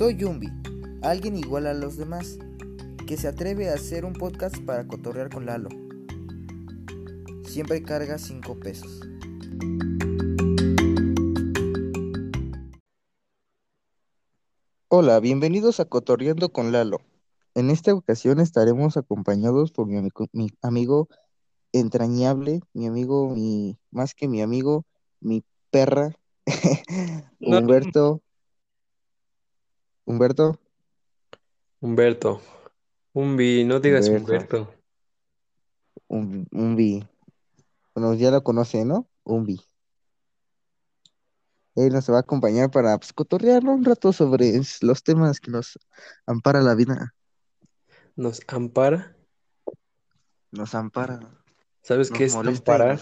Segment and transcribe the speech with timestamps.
[0.00, 0.48] Soy Yumbi,
[1.02, 2.38] alguien igual a los demás,
[3.06, 5.68] que se atreve a hacer un podcast para cotorrear con Lalo.
[7.44, 9.02] Siempre carga 5 pesos.
[14.88, 17.02] Hola, bienvenidos a Cotorreando con Lalo.
[17.54, 21.08] En esta ocasión estaremos acompañados por mi amigo, mi amigo
[21.72, 24.86] entrañable, mi amigo, mi más que mi amigo,
[25.20, 26.14] mi perra,
[27.38, 28.22] Humberto.
[30.10, 30.58] Humberto.
[31.80, 32.42] Humberto.
[33.12, 34.26] Umbi, no digas Humberto.
[34.32, 34.74] Humberto.
[36.08, 37.08] Un, Umbi.
[37.94, 39.08] Bueno, ya lo conoce, ¿no?
[39.22, 39.60] Umbi.
[41.76, 45.78] Él nos va a acompañar para pues, cotorrear un rato sobre los temas que nos
[46.26, 47.14] ampara la vida.
[48.16, 49.16] ¿Nos ampara?
[50.50, 51.20] Nos ampara,
[51.82, 53.00] ¿Sabes nos qué es amparar?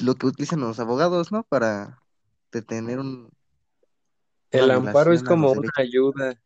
[0.00, 1.42] lo que utilizan los abogados, ¿no?
[1.42, 2.00] Para
[2.52, 3.32] detener un,
[4.54, 5.74] El amparo es como una derechos.
[5.76, 6.40] ayuda,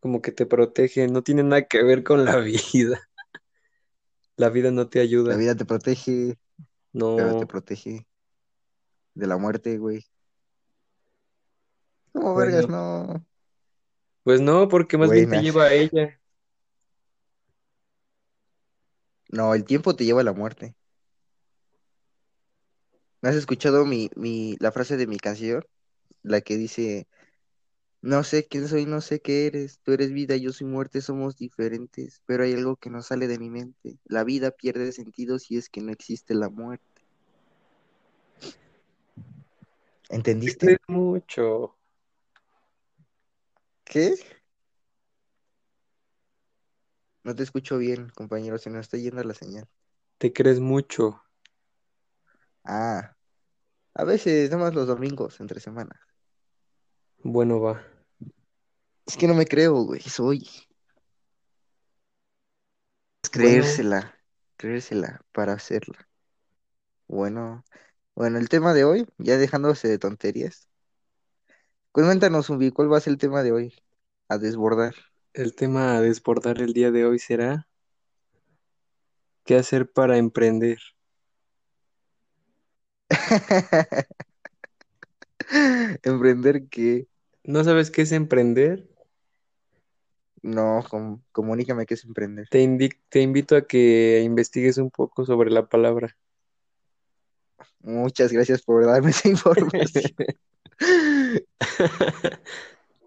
[0.00, 3.00] como que te protege, no tiene nada que ver con la vida.
[4.36, 5.36] La vida no te La ayuda.
[5.36, 6.38] vida te protege,
[7.14, 8.06] pero te No, protege
[9.14, 10.04] de la muerte, güey.
[12.12, 12.68] ¿Cómo bueno, vergas?
[12.68, 13.24] No.
[14.22, 16.20] pues no, porque más bien te lleva a ella.
[19.28, 20.74] No, el tiempo te lleva a la muerte.
[23.22, 25.64] ¿No has escuchado mi, mi, la frase de mi canción?
[26.22, 27.06] La que dice,
[28.02, 31.36] no sé quién soy, no sé qué eres, tú eres vida, yo soy muerte, somos
[31.36, 33.98] diferentes, pero hay algo que no sale de mi mente.
[34.04, 36.84] La vida pierde sentido si es que no existe la muerte.
[40.08, 40.78] Te ¿Entendiste?
[40.88, 41.76] mucho,
[43.84, 44.14] ¿Qué?
[47.24, 49.66] No te escucho bien, compañero, se nos está yendo la señal.
[50.18, 51.22] te crees mucho.
[52.64, 53.13] Ah,
[53.94, 56.00] a veces, nada más los domingos, entre semana.
[57.22, 57.82] Bueno, va.
[59.06, 60.48] Es que no me creo, güey, soy.
[63.22, 64.14] Es Bueno, creérsela,
[64.56, 66.08] creérsela para hacerla.
[67.08, 67.64] Bueno,
[68.14, 70.68] bueno, el tema de hoy, ya dejándose de tonterías.
[71.92, 73.74] Cuéntanos, Umbi, ¿cuál va a ser el tema de hoy?
[74.28, 74.94] A desbordar.
[75.34, 77.68] el tema a desbordar el día de hoy será
[79.44, 80.78] ¿qué hacer para emprender?
[86.02, 87.06] Emprender que
[87.44, 88.88] ¿No sabes qué es emprender?
[90.42, 92.48] no, com- comunícame qué es emprender.
[92.50, 96.16] Te te invito a que investigues un poco sobre la palabra.
[97.82, 100.14] Muchas gracias por darme esa información.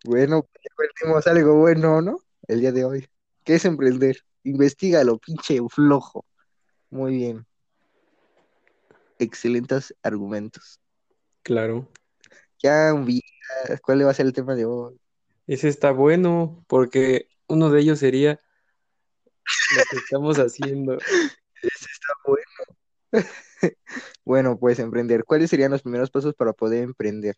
[0.03, 2.19] Bueno, pues ya aprendimos algo bueno, ¿no?
[2.47, 3.07] El día de hoy.
[3.43, 4.17] ¿Qué es emprender?
[4.43, 6.25] Investígalo, pinche flojo.
[6.89, 7.45] Muy bien.
[9.19, 10.79] Excelentes argumentos.
[11.43, 11.89] Claro.
[12.61, 12.91] Ya,
[13.81, 14.99] ¿cuál va a ser el tema de hoy?
[15.45, 18.41] Ese está bueno porque uno de ellos sería
[19.75, 20.97] lo que estamos haciendo.
[21.61, 22.77] Ese está bueno.
[24.25, 25.23] Bueno, pues emprender.
[25.23, 27.37] ¿Cuáles serían los primeros pasos para poder emprender?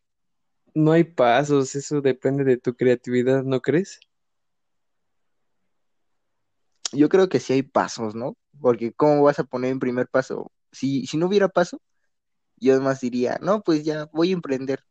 [0.74, 4.00] No hay pasos, eso depende de tu creatividad, ¿no crees?
[6.92, 8.36] Yo creo que sí hay pasos, ¿no?
[8.60, 10.52] Porque ¿cómo vas a poner en primer paso?
[10.72, 11.82] Si, si no hubiera paso,
[12.58, 14.84] yo además diría, no, pues ya voy a emprender.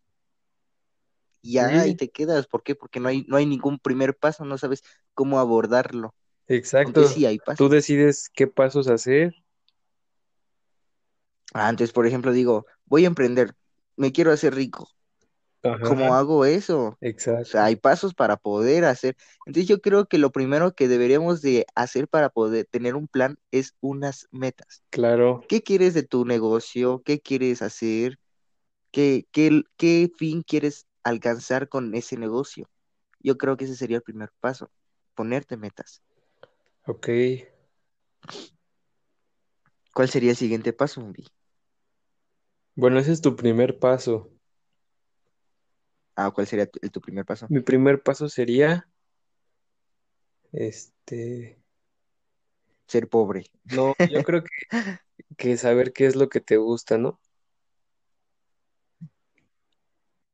[1.41, 2.47] Y ya ahí te quedas.
[2.47, 2.75] ¿Por qué?
[2.75, 4.83] Porque no hay, no hay ningún primer paso, no sabes
[5.15, 6.15] cómo abordarlo.
[6.47, 7.05] Exacto.
[7.05, 9.34] sí hay Tú decides qué pasos hacer.
[11.53, 13.55] Antes, por ejemplo, digo, voy a emprender,
[13.97, 14.88] me quiero hacer rico.
[15.83, 16.89] ¿Cómo Ajá, hago eso?
[16.89, 16.99] O
[17.51, 17.67] sea, exacto.
[17.67, 19.17] hay pasos para poder hacer.
[19.47, 23.39] Entonces yo creo que lo primero que deberíamos de hacer para poder tener un plan
[23.51, 24.83] es unas metas.
[24.91, 27.03] Claro, ¿Qué quieres de tu negocio?
[27.05, 28.19] ¿Qué quieres hacer?
[28.93, 32.69] ¿Qué, qué, qué fin quieres alcanzar con ese negocio?
[33.21, 34.71] Yo creo que ese sería el primer paso,
[35.15, 36.03] ponerte metas.
[36.87, 37.09] ok.
[39.93, 41.27] ¿Cuál sería el siguiente paso, Umbi?
[42.76, 44.31] Bueno, ese es tu primer paso.
[46.20, 47.47] Ah, ¿cuál sería tu, primer paso?
[47.49, 48.88] Mi primer paso sería,
[50.50, 51.56] este,
[52.88, 53.44] Ser pobre.
[53.70, 54.49] no, yo creo que,
[55.37, 57.20] que saber qué es lo que te gusta, ¿no?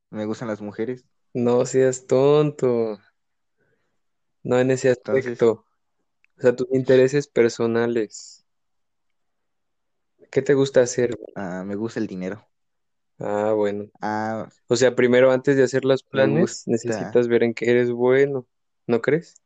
[0.08, 1.04] Me gustan las mujeres.
[1.34, 2.98] No seas tonto,
[4.42, 5.66] no en ese Entonces, aspecto.
[6.38, 8.46] O sea, tus intereses personales.
[10.30, 11.14] ¿Qué te gusta hacer?
[11.34, 12.42] ah, me gusta el dinero.
[13.18, 13.90] Ah, bueno.
[14.00, 16.64] Ah, O sea, primero antes de hacer los me planes, gusta.
[16.68, 18.46] necesitas ver en qué eres bueno,
[18.86, 19.36] ¿no crees?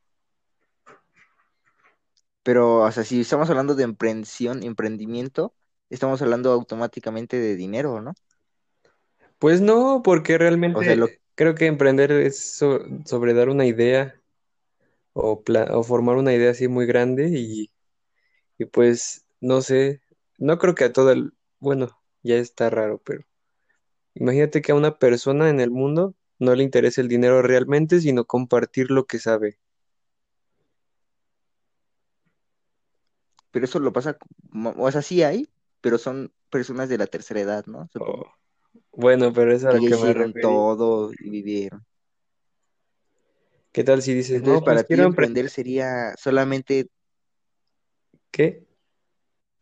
[2.42, 5.54] Pero, o sea, si estamos hablando de emprensión, emprendimiento,
[5.90, 8.14] estamos hablando automáticamente de dinero, ¿no?
[9.38, 10.38] Pues no, porque
[10.72, 14.20] O sea, lo, realmente Creo que emprender es so- sobre dar una idea
[15.14, 17.70] o, pla- o formar una idea así muy grande y,
[18.58, 20.02] y pues no sé,
[20.38, 21.90] no creo que a todo el, bueno,
[22.24, 23.24] ya está raro, pero
[24.18, 28.24] imagínate que a una persona en el mundo no le interesa el dinero realmente, sino
[28.24, 29.58] compartir lo que sabe.
[33.50, 34.16] Pero eso lo pasa,
[34.76, 35.48] o sea, sí hay,
[35.80, 37.88] pero son personas de la tercera edad, ¿no?
[37.98, 38.24] Oh,
[38.92, 41.84] bueno, pero es a Que lo que me todo y vivieron.
[43.72, 45.50] ¿Qué tal si dices, Entonces, no, pues para ti quiero emprender?
[45.50, 46.88] sería solamente,
[48.30, 48.66] ¿Qué?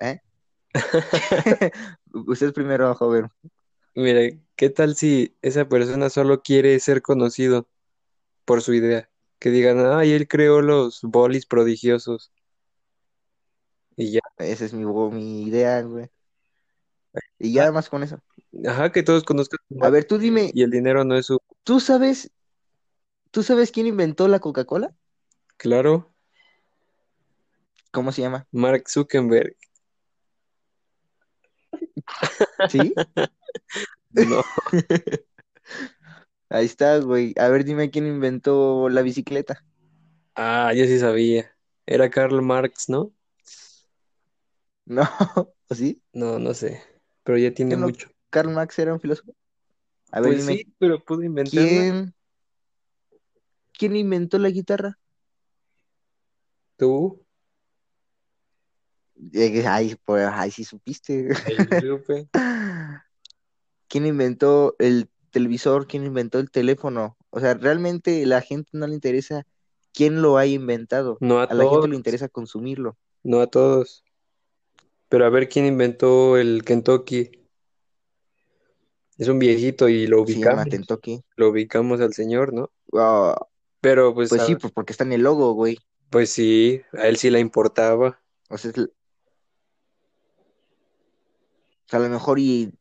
[0.00, 0.18] ¿eh?
[2.12, 3.28] Usted primero, joven.
[3.94, 4.20] Mira,
[4.56, 7.68] ¿qué tal si esa persona solo quiere ser conocido
[8.44, 9.10] por su idea?
[9.38, 12.32] Que digan, ay, él creó los bolis prodigiosos
[13.96, 14.20] y ya.
[14.38, 16.10] Esa es mi, idea, güey.
[17.38, 18.18] Y Ah, ya más con eso.
[18.66, 21.38] Ajá, que todos conozcan A ver, tú dime, y el dinero no es su...
[21.64, 22.30] ¿tú sabes,
[23.30, 24.94] tú sabes quién inventó la Coca-Cola?
[25.56, 26.12] Claro,
[27.90, 28.46] ¿Cómo se llama?
[28.52, 29.56] Mark Zuckerberg.
[32.68, 32.94] ¿Sí?
[34.16, 34.42] No.
[36.48, 37.34] Ahí está, güey.
[37.38, 39.64] A ver, dime quién inventó la bicicleta.
[40.34, 41.50] Ah, yo sí sabía.
[41.86, 43.12] Era Karl Marx, ¿no?
[44.84, 45.02] No,
[45.68, 46.00] ¿o sí?
[46.12, 46.80] No, no sé.
[47.24, 48.08] Pero ya tiene mucho.
[48.30, 49.34] ¿Karl Marx era un filósofo?
[50.12, 51.62] A ver, Pues sí, dime, pero pudo inventarla.
[51.62, 52.14] ¿quién,
[53.72, 54.98] quién inventó la guitarra?
[56.76, 57.24] Tú.
[59.32, 61.28] Eh, Ay, pues, ay, sí supiste.
[61.46, 62.28] Ahí supe.
[63.88, 65.86] ¿Quién inventó el televisor?
[65.86, 67.16] ¿Quién inventó el teléfono?
[67.30, 69.46] O sea, realmente la gente no le interesa
[69.92, 71.18] quién lo haya inventado.
[71.20, 71.94] No a A la gente le todos.
[71.94, 72.96] interesa consumirlo.
[73.22, 74.02] No a todos.
[75.08, 77.30] Pero a ver quién inventó el Kentucky.
[79.18, 80.66] Es un viejito y lo ubicamos.
[80.66, 81.22] Kentucky.
[81.36, 82.70] Lo ubicamos al señor, ¿no?
[82.92, 83.36] Ah,
[83.80, 85.78] Pero pues, pues sí, a- pues porque está en el logo, güey.
[86.10, 88.20] pues sí, a él sí le importaba.
[88.50, 88.88] O sea, es o
[91.88, 92.72] sea, a lo mejor y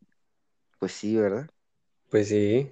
[0.79, 1.49] pues sí, ¿verdad?
[2.09, 2.71] Pues sí.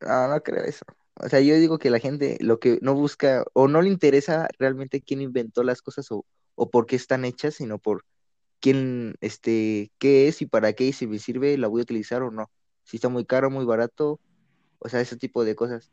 [0.00, 0.84] No, no creo eso.
[1.14, 4.48] O sea, yo digo que la gente lo que no busca o no le interesa
[4.58, 8.04] realmente quién inventó las cosas o, o por qué están hechas, sino por
[8.60, 12.22] quién, este, qué es y para qué y si me sirve, la voy a utilizar
[12.22, 12.50] o no.
[12.84, 14.20] Si está muy caro, muy barato,
[14.80, 15.92] o sea, ese tipo de cosas.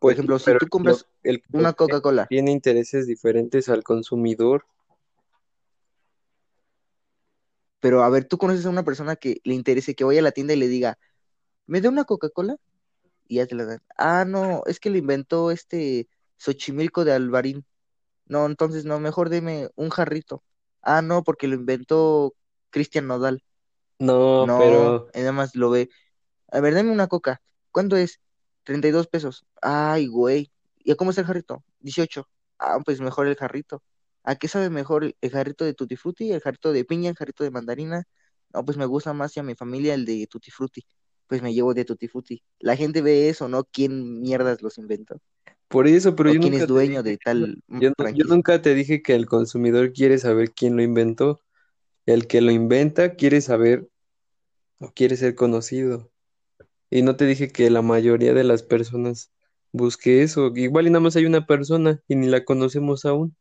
[0.00, 4.66] Por Pues ejemplo, si tú compras el una Coca-Cola, tiene intereses diferentes al consumidor.
[7.84, 10.32] Pero a ver, tú conoces a una persona que le interese que vaya a la
[10.32, 10.98] tienda y le diga,
[11.66, 12.56] ¿me da una Coca-Cola?
[13.28, 13.82] Y ya te la dan.
[13.98, 16.08] Ah, no, es que le inventó este
[16.38, 17.66] Xochimilco de Alvarín.
[18.24, 20.42] No, entonces no, mejor deme un jarrito.
[20.80, 22.34] Ah, no, porque lo inventó
[22.70, 23.44] Cristian Nodal.
[23.98, 25.90] No, No, pero nada más lo ve.
[26.52, 27.42] A ver, dame una coca.
[27.70, 28.18] ¿Cuánto es?
[28.62, 29.44] 32 pesos.
[29.60, 30.50] Ay, güey.
[30.78, 31.62] ¿Y a cómo está el jarrito?
[31.80, 32.26] 18.
[32.58, 33.82] Ah, pues mejor el jarrito.
[34.24, 37.44] ¿A qué sabe mejor el jarrito de Tutti Frutti, el jarrito de piña, el jarrito
[37.44, 38.04] de mandarina?
[38.52, 40.86] No, pues me gusta más y a mi familia el de Tutti Frutti.
[41.26, 42.42] Pues me llevo de Tutti Frutti.
[42.60, 43.64] La gente ve eso, ¿no?
[43.64, 45.20] ¿Quién mierdas los inventó?
[45.68, 48.24] por eso, pero ¿O yo quién nunca es dueño dije de tal Yo, no- yo
[48.26, 51.40] nunca te dije que el consumidor quiere saber quién lo inventó.
[52.06, 53.88] El que lo inventa quiere saber
[54.80, 56.10] o quiere ser conocido.
[56.90, 59.32] Y no te dije que la mayoría de las personas
[59.72, 60.52] busque eso.
[60.56, 63.36] Igual y nada más hay una persona y ni la conocemos aún.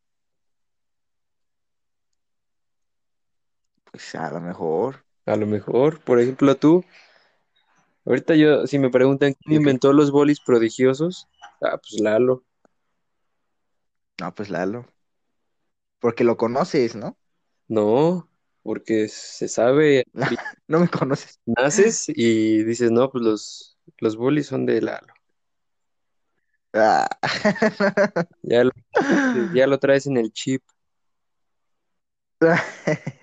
[3.93, 5.05] Pues a lo mejor.
[5.27, 6.83] A lo mejor, por ejemplo, tú.
[8.05, 11.27] Ahorita yo, si me preguntan quién inventó los bolis prodigiosos,
[11.61, 12.43] ah, pues Lalo.
[14.19, 14.87] No, pues Lalo.
[15.99, 17.19] Porque lo conoces, ¿no?
[17.67, 18.27] No,
[18.63, 20.05] porque se sabe,
[20.67, 21.39] No me conoces.
[21.45, 25.13] naces y dices, no, pues los, los bolis son de Lalo.
[26.73, 27.07] Ah.
[28.41, 28.71] Ya lo,
[29.53, 30.63] ya lo traes en el chip,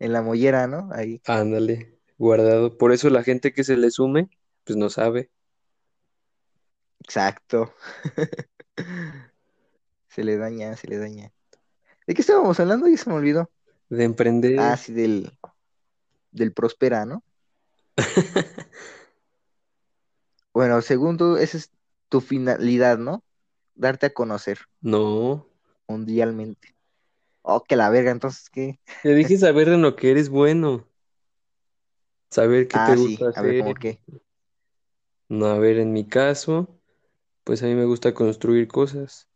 [0.00, 0.88] En la mollera, ¿no?
[0.92, 1.22] Ahí.
[1.26, 2.76] ándale, guardado.
[2.76, 4.30] Por eso la gente que se le sume,
[4.64, 5.30] pues no sabe
[7.00, 7.72] Exacto.
[10.08, 11.32] Se le daña, se le daña.
[12.06, 12.88] ¿De qué estábamos hablando?
[12.88, 13.50] Ya se me olvidó.
[13.90, 14.78] de Ah, emprender.
[14.78, 15.32] sí, del,
[16.32, 17.24] del Prospera, ¿no?
[20.52, 21.70] Bueno, segundo, esa es
[22.08, 23.24] tu finalidad, ¿no?
[23.74, 25.46] Darte a conocer No,
[25.88, 26.74] mundialmente.
[27.48, 28.78] Oh, que la verga, entonces, ¿qué?
[29.02, 30.86] te dije saber en lo que eres bueno,
[32.30, 33.56] saber qué te Ah, sí, gusta a ver, hacer.
[33.56, 34.00] ¿cómo qué?
[35.30, 36.78] No, a ver, en mi caso,
[37.44, 39.28] pues a mí me gusta construir cosas.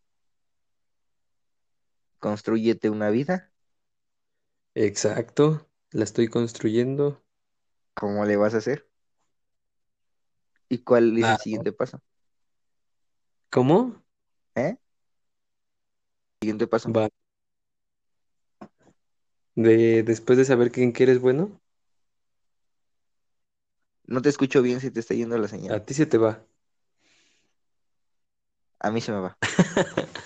[2.20, 3.52] Construyete una vida.
[4.74, 7.22] Exacto, la estoy construyendo.
[7.94, 8.86] ¿Cómo le vas a hacer?
[10.68, 12.02] ¿Y cuál es Ah, el siguiente paso?
[13.50, 14.02] ¿cómo?
[14.54, 14.76] ¿Eh?
[16.40, 16.94] Siguiente paso.
[16.96, 17.08] Va.
[19.54, 21.58] De, después de saber quién que eres bueno,
[24.06, 25.84] No te escucho bien si te está yendo la a señal.
[25.84, 26.32] ti se te va.
[28.80, 29.38] A mí se me va.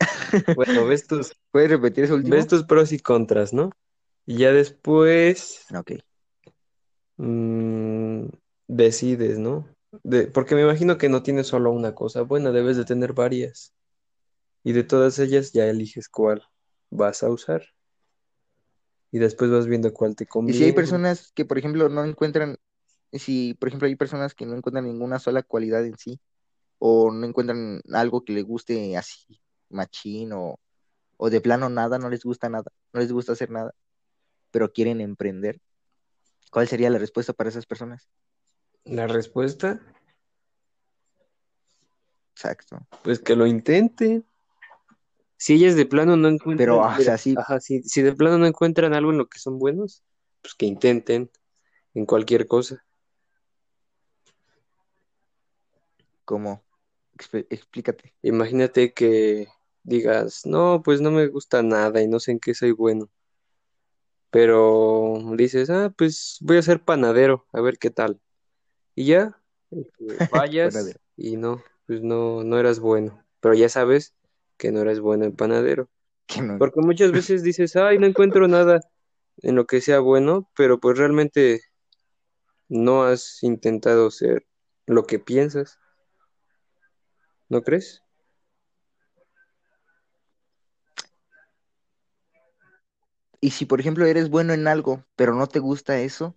[0.54, 2.36] Bueno, ves tus, ¿Puedes repetir último?
[2.36, 3.70] ves tus pros y contras, ¿no?
[4.26, 5.92] Y ya después Ok.
[7.16, 8.26] mm,
[8.68, 9.68] decides, ¿no?
[10.02, 13.74] De, porque me imagino que no tienes solo una cosa buena, debes de tener varias.
[14.64, 16.44] Y de todas ellas ya eliges cuál
[16.90, 17.62] vas a usar.
[19.10, 20.72] Y después vas viendo cuál te Y si hay conviene.
[20.72, 22.58] personas que, por ejemplo, no encuentran,
[23.12, 26.20] si, por ejemplo, hay personas que no encuentran ninguna sola cualidad en sí,
[26.78, 29.40] o no encuentran algo que les guste así,
[29.70, 30.60] machín, o,
[31.16, 33.74] o de plano nada, no les gusta nada, no les gusta hacer nada,
[34.50, 35.60] pero quieren emprender,
[36.50, 38.08] ¿cuál sería la respuesta para esas personas?
[38.84, 39.80] La respuesta,
[42.34, 42.86] Exacto.
[43.02, 44.24] pues que lo intenten.
[45.38, 48.12] Si ellas de plano no encuentran, Pero, o mira, sea, sí, ajá, si, si de
[48.14, 50.02] plano no encuentran algo en lo que son buenos,
[50.42, 51.30] pues que intenten
[51.94, 52.84] en cualquier cosa.
[57.18, 58.14] Exp- explícate.
[58.22, 59.48] Imagínate que
[59.82, 63.10] digas, no, pues no me gusta nada y no sé en qué soy bueno.
[64.30, 68.20] Pero dices, ah, pues voy a ser panadero, a ver qué tal.
[68.96, 73.24] Y ya, este, vayas y no, pues no, no eras bueno.
[73.40, 74.14] Pero ya sabes
[74.58, 75.88] que no eres bueno en panadero.
[76.42, 78.80] No, Porque muchas veces dices, ay, no encuentro nada
[79.38, 81.62] en lo que sea bueno, pero pues realmente
[82.68, 84.46] no has intentado ser
[84.86, 85.78] lo que piensas,
[87.48, 88.02] ¿no crees?
[93.40, 96.34] Y si, por ejemplo, eres bueno en algo, pero no te gusta eso,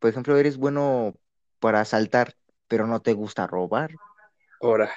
[0.00, 1.14] por ejemplo, eres bueno
[1.60, 2.34] para asaltar,
[2.66, 3.92] pero no te gusta robar,
[4.62, 4.92] Ahora,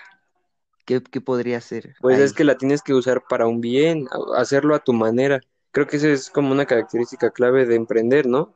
[0.85, 4.75] ¿qué, qué podría hacer pues es que la tienes que usar para un bien, hacerlo
[4.75, 5.41] a tu manera.
[5.71, 8.53] Creo que esa es como una característica clave de emprender, ¿no?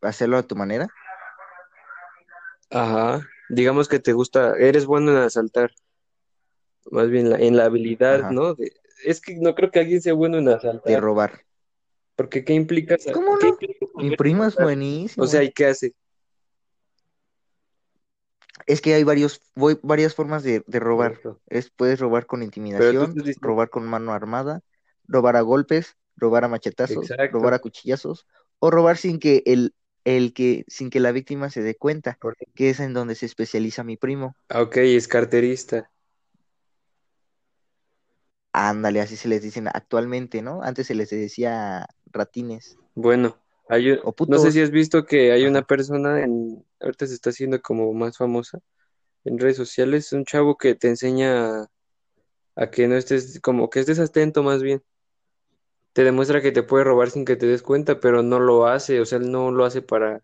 [0.00, 0.88] ¿Hacerlo a tu manera?
[2.70, 3.26] Ajá.
[3.50, 5.70] Digamos que te gusta, eres bueno en asaltar,
[6.90, 8.54] más bien la- en la habilidad, Ajá, ¿no?
[8.54, 8.72] De-
[9.04, 11.44] es que no creo que alguien sea bueno en de asaltar, robar.
[12.16, 13.52] porque ¿qué implica, ¿Cómo qué no?
[13.52, 14.64] implica Mi primo es asaltar?
[14.64, 15.42] O sea, buenísimo.
[15.42, 15.94] ¿y qué hace?
[18.66, 21.20] Es que hay varios, voy, varias formas de, robar.
[21.46, 24.60] Es, puedes robar con intimidación, robar con mano armada,
[25.06, 28.26] robar a golpes, robar a machetazos, robar a cuchillazos,
[28.58, 32.18] o robar sin que el, el que, sin que la víctima se dé cuenta,
[32.54, 34.36] que es en donde se especializa mi primo.
[34.48, 35.90] Ah, Ok, es carterista.
[38.52, 40.62] Ándale, así se les dicen actualmente, ¿no?
[40.62, 43.41] Antes se les decía ratines Bueno,
[43.72, 47.14] hay un- o no sé si has visto que hay una persona en, ahorita se
[47.14, 48.60] está haciendo como más famosa
[49.24, 51.70] en redes sociales, un chavo que te enseña a,
[52.56, 54.82] a que no estés, como que estés atento más bien.
[55.94, 59.00] Te demuestra que te puede robar sin que te des cuenta, pero no lo hace,
[59.00, 60.22] o sea, él no lo hace para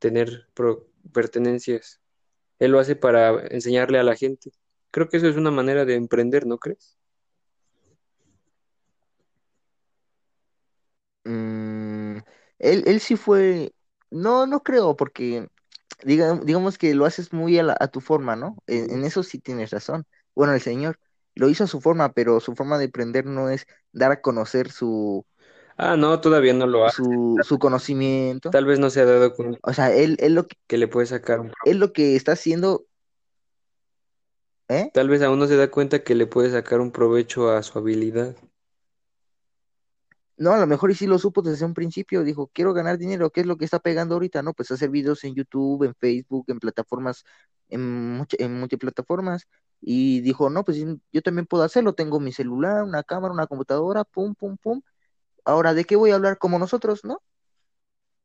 [0.00, 2.00] tener pro- pertenencias,
[2.60, 4.52] él lo hace para enseñarle a la gente.
[4.92, 6.98] Creo que eso es una manera de emprender, ¿no crees?
[11.24, 11.67] Mm,
[12.58, 13.74] él, él sí fue,
[14.10, 15.48] no, no creo, porque
[16.04, 18.56] diga- digamos que lo haces muy a, la- a tu forma, ¿no?
[18.66, 20.06] En, eso sí tienes razón.
[20.34, 20.98] Bueno, el señor
[21.34, 24.70] lo hizo a su forma, pero su forma de emprender no es dar a conocer
[24.72, 25.26] su,
[25.76, 27.02] Ah, no, todavía no lo hace.
[27.04, 28.50] su, su conocimiento.
[28.50, 30.88] Tal vez no se ha dado cuenta O sea, él, él lo, que- que le
[30.88, 32.86] puede sacar un él lo que está haciendo,
[34.68, 34.92] ¿eh?
[34.92, 37.78] Tal vez aún no se da cuenta que le puede sacar un provecho a su
[37.78, 38.36] habilidad.
[40.38, 43.30] No, a lo mejor y sí lo supo desde un principio, dijo, quiero ganar dinero,
[43.30, 44.40] ¿qué es lo que está pegando ahorita?
[44.42, 47.24] No, pues hacer videos en YouTube, en Facebook, en plataformas,
[47.68, 49.48] en, much- en multiplataformas,
[49.80, 53.48] y dijo, no, pues sí, yo también puedo hacerlo, tengo mi celular, una cámara, una
[53.48, 54.80] computadora, pum, pum, pum.
[55.44, 57.20] Ahora, ¿de qué voy a hablar como nosotros, no?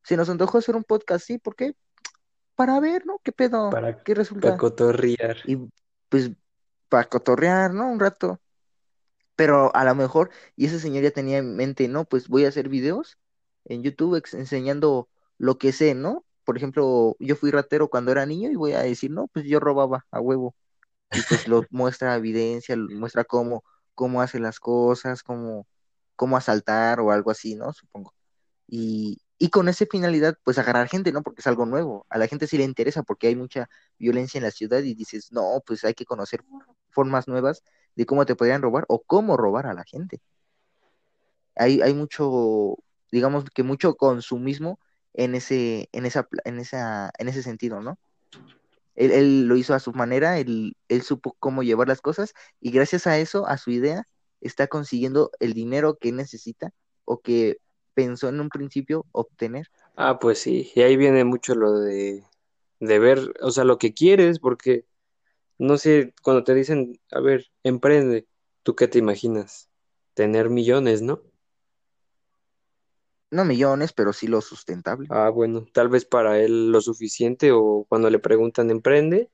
[0.03, 1.75] Si nos antojó hacer un podcast, sí, ¿por qué?
[2.55, 3.19] Para ver, ¿no?
[3.23, 3.71] ¿Qué pedo?
[3.71, 4.57] Para, ¿Qué para resulta?
[4.57, 5.37] cotorrear.
[5.45, 5.57] Y
[6.09, 6.31] pues,
[6.89, 7.89] para cotorrear, ¿no?
[7.89, 8.39] Un rato.
[9.35, 12.49] Pero a lo mejor, y ese señor ya tenía en mente, no, pues voy a
[12.49, 13.17] hacer videos
[13.65, 16.25] en YouTube enseñando lo que sé, ¿no?
[16.45, 19.59] Por ejemplo, yo fui ratero cuando era niño y voy a decir, no, pues yo
[19.59, 20.55] robaba a huevo.
[21.11, 23.63] Y pues lo muestra evidencia, lo- muestra cómo,
[23.95, 25.67] cómo hace las cosas, cómo,
[26.15, 27.73] cómo asaltar o algo así, ¿no?
[27.73, 28.13] Supongo.
[28.67, 31.23] Y, y con esa finalidad, pues agarrar gente, ¿no?
[31.23, 32.05] Porque es algo nuevo.
[32.09, 35.31] A la gente sí le interesa porque hay mucha violencia en la ciudad y dices,
[35.31, 36.43] no, pues hay que conocer
[36.89, 37.63] formas nuevas
[37.95, 40.21] de cómo te podrían robar o cómo robar a la gente.
[41.55, 42.77] Hay, hay mucho,
[43.11, 44.79] digamos que mucho consumismo
[45.13, 47.99] en ese, en esa, en esa, en ese sentido, ¿no?
[48.95, 52.71] Él, él lo hizo a su manera, él, él supo cómo llevar las cosas y
[52.71, 54.07] gracias a eso, a su idea,
[54.41, 56.71] está consiguiendo el dinero que necesita
[57.05, 57.57] o que
[57.93, 59.67] pensó en un principio obtener.
[59.95, 62.23] Ah, pues sí, y ahí viene mucho lo de,
[62.79, 64.85] de ver, o sea, lo que quieres, porque
[65.57, 68.27] no sé, cuando te dicen, a ver, emprende,
[68.63, 69.69] ¿tú qué te imaginas?
[70.13, 71.21] Tener millones, ¿no?
[73.31, 75.07] No millones, pero sí lo sustentable.
[75.09, 79.29] Ah, bueno, tal vez para él lo suficiente o cuando le preguntan emprende,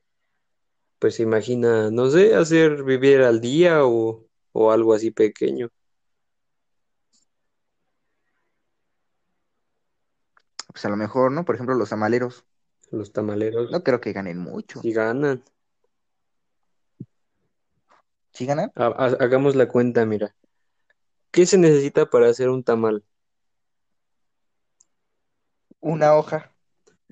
[1.00, 5.70] pues se imagina, no sé, hacer vivir al día o, o algo así pequeño.
[10.72, 11.46] Pues a lo mejor, ¿no?
[11.46, 12.46] Por ejemplo, los amaleros.
[12.92, 14.82] Los tamaleros No creo que ganen mucho.
[14.82, 15.44] sí ganan.
[18.34, 18.72] ¿Sí ganan?
[18.76, 20.36] Ha- ha- hagamos la cuenta, mira.
[21.32, 23.04] ¿Qué se necesita para hacer un tamal?
[25.82, 26.54] Una hoja,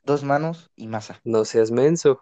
[0.05, 1.21] dos manos y masa.
[1.25, 2.21] No seas menso.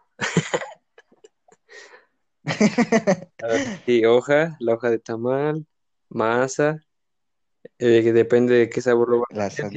[3.86, 5.66] Sí, hoja, la hoja de tamal,
[6.10, 6.84] masa,
[7.80, 9.72] eh, que depende de qué sabor lo vas a hacer.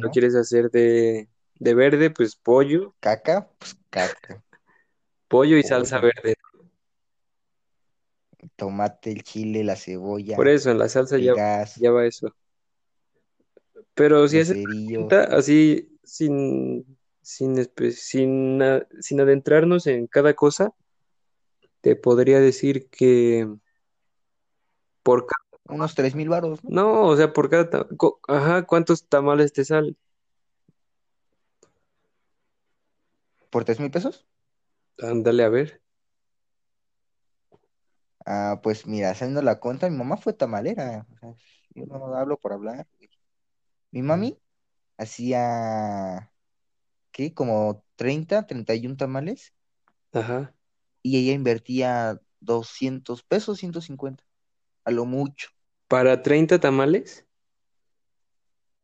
[0.00, 0.10] Lo ¿no?
[0.10, 1.28] quieres hacer de,
[1.58, 4.42] de verde, pues pollo, Caca, pues caca.
[5.28, 6.34] pollo y salsa verde.
[8.56, 12.34] Tomate, el chile, la Por cebolla, eso en la salsa ya, gas, ya va eso.
[13.94, 14.56] Pero si haces
[15.30, 16.84] así, sin,
[17.22, 17.56] sin,
[17.92, 18.60] sin,
[19.00, 20.72] sin adentrarnos en cada cosa,
[21.80, 23.48] te podría decir que
[25.02, 25.44] por cada,
[25.76, 26.70] Unos tres mil varos, ¿no?
[26.70, 27.86] no, o sea, por cada,
[28.28, 29.96] ajá, ¿cuántos tamales te salen?
[33.50, 34.26] ¿Por tres mil pesos?
[34.98, 35.83] Ándale a ver.
[38.26, 41.06] Ah, pues mira, haciendo la cuenta, mi mamá fue tamalera.
[41.14, 41.34] O sea,
[41.74, 42.86] yo no hablo por hablar.
[42.98, 43.10] güey.
[43.92, 44.38] Mi mami
[44.98, 46.32] hacía,
[47.12, 47.34] ¿qué?
[47.34, 49.54] Como 30, 31 tamales
[50.12, 50.54] Ajá.
[51.02, 54.24] y ella invertía 200 pesos, 150,
[54.84, 55.48] a lo mucho,
[55.88, 57.26] Para 30 tamales,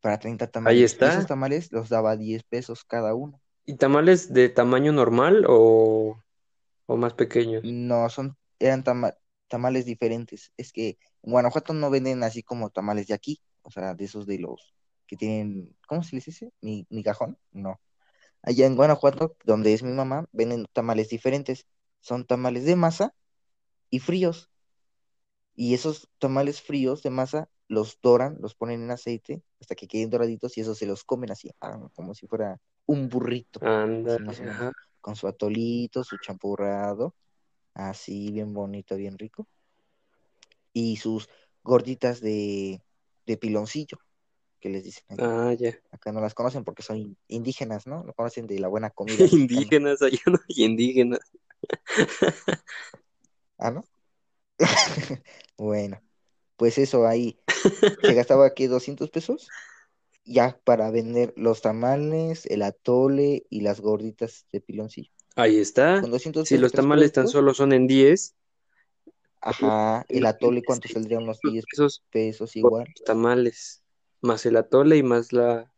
[0.01, 0.91] para 30 ahí tamales.
[1.01, 1.27] Y esos está.
[1.27, 3.41] tamales los daba 10 pesos cada uno.
[3.65, 6.23] ¿Y tamales de tamaño normal o,
[6.87, 7.63] o más pequeños?
[7.63, 9.15] No, son, eran tama-
[9.51, 10.53] tamales diferentes.
[10.57, 14.27] Es que en Guanajuato no venden así como tamales de aquí, o sea, de esos
[14.27, 14.75] de los
[15.07, 16.53] que tienen, ¿cómo se les dice?
[16.63, 17.81] Mi, migajón, no.
[18.43, 21.67] Allá en Guanajuato, donde es mi mamá, venden tamales diferentes.
[22.01, 23.13] Son tamales de masa
[23.91, 24.49] y fríos.
[25.55, 30.11] Y esos tamales fríos de masa los doran, los ponen en aceite hasta que queden
[30.11, 33.61] doraditos y esos se los comen así, ah, como si fuera un burrito,
[34.29, 34.73] así ajá.
[35.01, 37.15] con su atolito, su champurrado,
[37.75, 39.49] así bien bonito, bien rico,
[40.73, 41.29] y sus
[41.63, 42.83] gorditas de,
[43.27, 43.99] de piloncillo,
[44.61, 45.19] que les dicen.
[45.19, 45.73] Ah, ya.
[45.93, 48.05] Acá no las conocen porque son in- indígenas, ¿no?
[48.05, 49.27] No conocen de la buena comida.
[49.33, 51.21] Indígenas, allá no hay indígenas.
[53.59, 53.85] Ah, ¿no?
[55.57, 56.03] Bueno,
[56.57, 57.41] pues eso ahí
[58.03, 59.55] se gastaba aquí 200 pesos
[60.25, 65.13] ya para vender los tamales, el atole y las gorditas de piloncillo.
[65.37, 66.01] Ahí está.
[66.01, 68.35] Con 200 Si los tamales tan solo son en 10,
[69.41, 73.83] ajá, el atole cuánto saldría unos 10 pesos pesos igual, los tamales,
[74.21, 75.73] más el atole y más la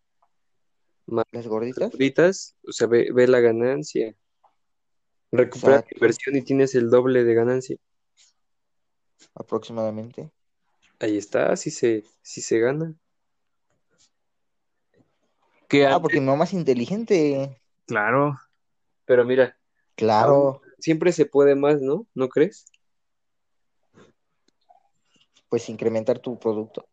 [1.06, 4.14] más las las gorditas, gorditas, o sea, ve, ve la ganancia.
[5.30, 7.76] Recuperas exacto, inversión y tienes el doble de ganancia.
[9.34, 10.30] aproximadamente.
[10.98, 12.94] Ahí está, sí se, sí se gana.
[15.68, 18.38] Que Ah, antes, porque mi mamá es inteligente, claro.
[19.04, 19.58] Pero mira,
[19.94, 22.06] claro, siempre se puede más, ¿no?
[22.14, 22.66] ¿No crees?
[25.52, 26.88] pues incrementar tu producto,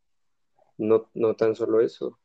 [0.78, 2.20] No, no tan solo eso.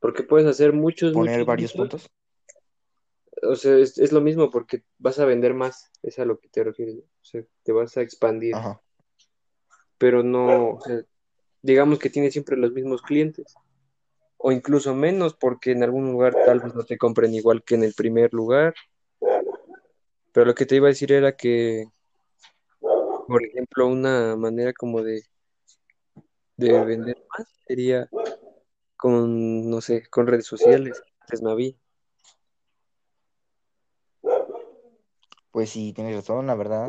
[0.00, 2.08] Porque puedes hacer muchos, poner muchos, varios muchos.
[2.08, 3.50] puntos.
[3.50, 5.90] O sea, es, es lo mismo porque vas a vender más.
[6.02, 6.96] Es a lo que te refieres.
[6.96, 8.54] O sea, te vas a expandir.
[8.54, 8.80] Ajá,
[9.98, 11.02] Pero no, o sea,
[11.60, 13.54] digamos que tienes siempre los mismos clientes.
[14.38, 17.84] O incluso menos porque en algún lugar tal vez no te compren igual que en
[17.84, 18.74] el primer lugar.
[20.32, 21.86] Pero lo que te iba a decir era que,
[23.26, 25.22] por ejemplo, una manera como de,
[26.56, 28.08] de vender más sería
[28.96, 31.02] con, no sé, con redes sociales.
[31.20, 31.74] Antes no había.
[35.58, 36.88] pues sí, tienes razón, la verdad.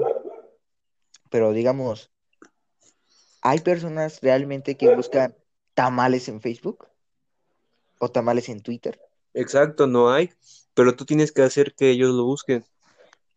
[1.31, 2.11] Pero digamos,
[3.41, 5.35] ¿hay personas realmente que buscan
[5.73, 6.87] tamales en Facebook
[7.99, 8.99] o tamales en Twitter?
[9.33, 10.31] Exacto, no hay.
[10.73, 12.65] Pero tú tienes que hacer que ellos lo busquen.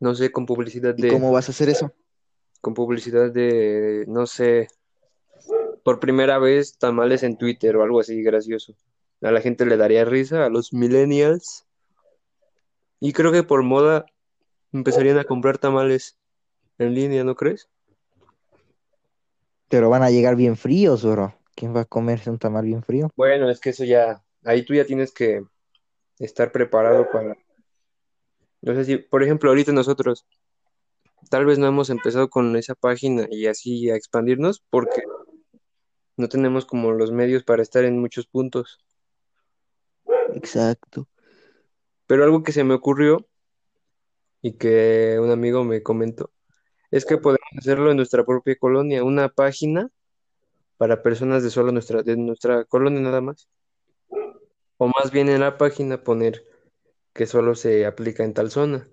[0.00, 1.92] No sé, con publicidad ¿Y de, cómo vas a hacer eso?
[2.62, 4.68] con publicidad de, no sé,
[5.82, 8.74] por primera vez tamales en Twitter o algo así gracioso.
[9.20, 11.66] a la gente le daría risa, a los millennials.
[13.00, 14.06] Y creo que por moda
[14.72, 16.16] empezarían a comprar tamales
[16.78, 17.68] en línea, ¿no crees?
[19.68, 21.34] Pero van a llegar bien fríos, bro.
[21.56, 23.10] ¿Quién va a comerse un tamal bien frío?
[23.16, 25.42] Bueno, es que eso ya, ahí tú ya tienes que
[26.18, 27.36] estar preparado para,
[28.60, 30.24] no sé si, por ejemplo, ahorita nosotros
[31.30, 35.02] tal vez no hemos empezado con esa página y así a expandirnos porque
[36.16, 38.78] no tenemos como los medios para estar en muchos puntos.
[40.34, 41.08] Exacto.
[42.06, 43.26] Pero algo que se me ocurrió
[44.42, 46.30] y que un amigo me comentó
[46.90, 49.88] es que podemos hacerlo en nuestra propia colonia, una página
[50.76, 53.48] para personas de solo nuestra, de nuestra colonia nada más.
[54.84, 56.44] O más bien en la página poner
[57.12, 58.88] que solo se aplica en tal zona.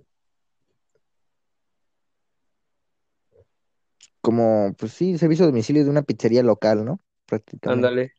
[4.21, 6.99] Como, pues sí, servicio de domicilio de una pizzería local, ¿no?
[7.25, 7.87] Prácticamente.
[7.87, 8.13] Ándale,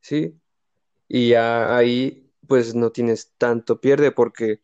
[0.00, 0.40] sí.
[1.08, 4.60] Y ya ahí pues no tienes tanto pierde porque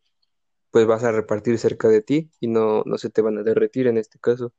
[0.71, 3.87] pues vas a repartir cerca de ti y no, no se te van a derretir
[3.87, 4.53] en este caso.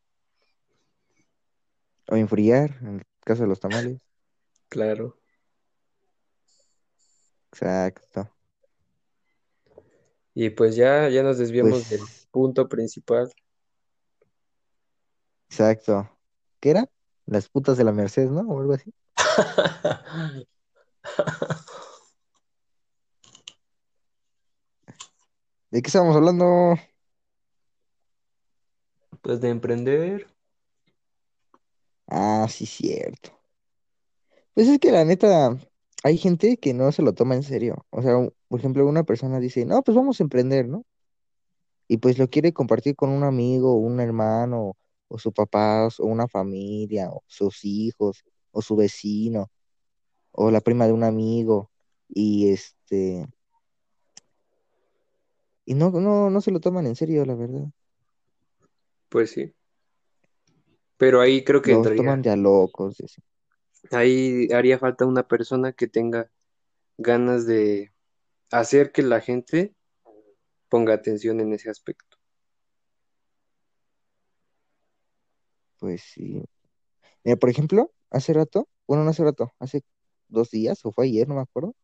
[2.10, 3.96] O enfriar, en el caso de los tamales.
[4.68, 5.16] Claro.
[7.56, 8.28] Exacto.
[10.34, 13.32] Y pues ya, ya nos desviamos Pues, del punto principal.
[15.48, 16.08] exacto.
[16.60, 16.90] ¿Qué era?
[17.26, 18.42] Las putas de la Merced, ¿no?
[18.42, 18.92] O algo así.
[25.70, 26.76] ¿De qué estábamos hablando?
[29.22, 30.26] Pues de emprender.
[32.08, 33.30] Ah, sí, cierto.
[34.54, 35.56] Pues es que la neta,
[36.06, 37.84] hay gente que no se lo toma en serio.
[37.90, 38.14] O sea,
[38.46, 40.84] por ejemplo, una persona dice, no, pues vamos a emprender, ¿no?
[41.88, 44.76] Y pues lo quiere compartir con un amigo, un hermano,
[45.08, 49.50] o su papá, o una familia, o sus hijos, o su vecino,
[50.30, 51.72] o la prima de un amigo.
[52.08, 53.26] Y este,
[55.64, 57.66] y no, no, no se lo toman en serio, la verdad.
[59.08, 59.52] Pues sí.
[60.98, 63.00] Pero ahí creo que Los toman entraría, de a locos.
[63.00, 63.20] así.
[63.92, 66.30] Ahí haría falta una persona que tenga
[66.98, 67.92] ganas de
[68.50, 69.74] hacer que la gente
[70.68, 72.16] ponga atención en ese aspecto.
[75.78, 76.42] Pues sí.
[77.24, 79.82] Mira, por ejemplo, hace rato, bueno, no hace rato, hace
[80.28, 81.74] dos días, o fue ayer, no me acuerdo.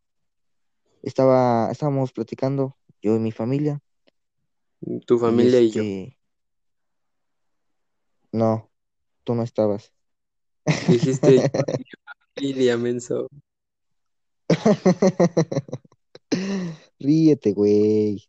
[1.01, 3.81] Estaba, estábamos platicando, yo y mi familia,
[5.05, 5.81] Tu y familia y yo.
[5.81, 6.17] este,
[8.31, 8.71] no,
[9.23, 9.93] tú no estabas.
[10.87, 11.51] Dijiste
[12.35, 13.27] familia, menso.
[16.99, 18.27] Ríete, güey.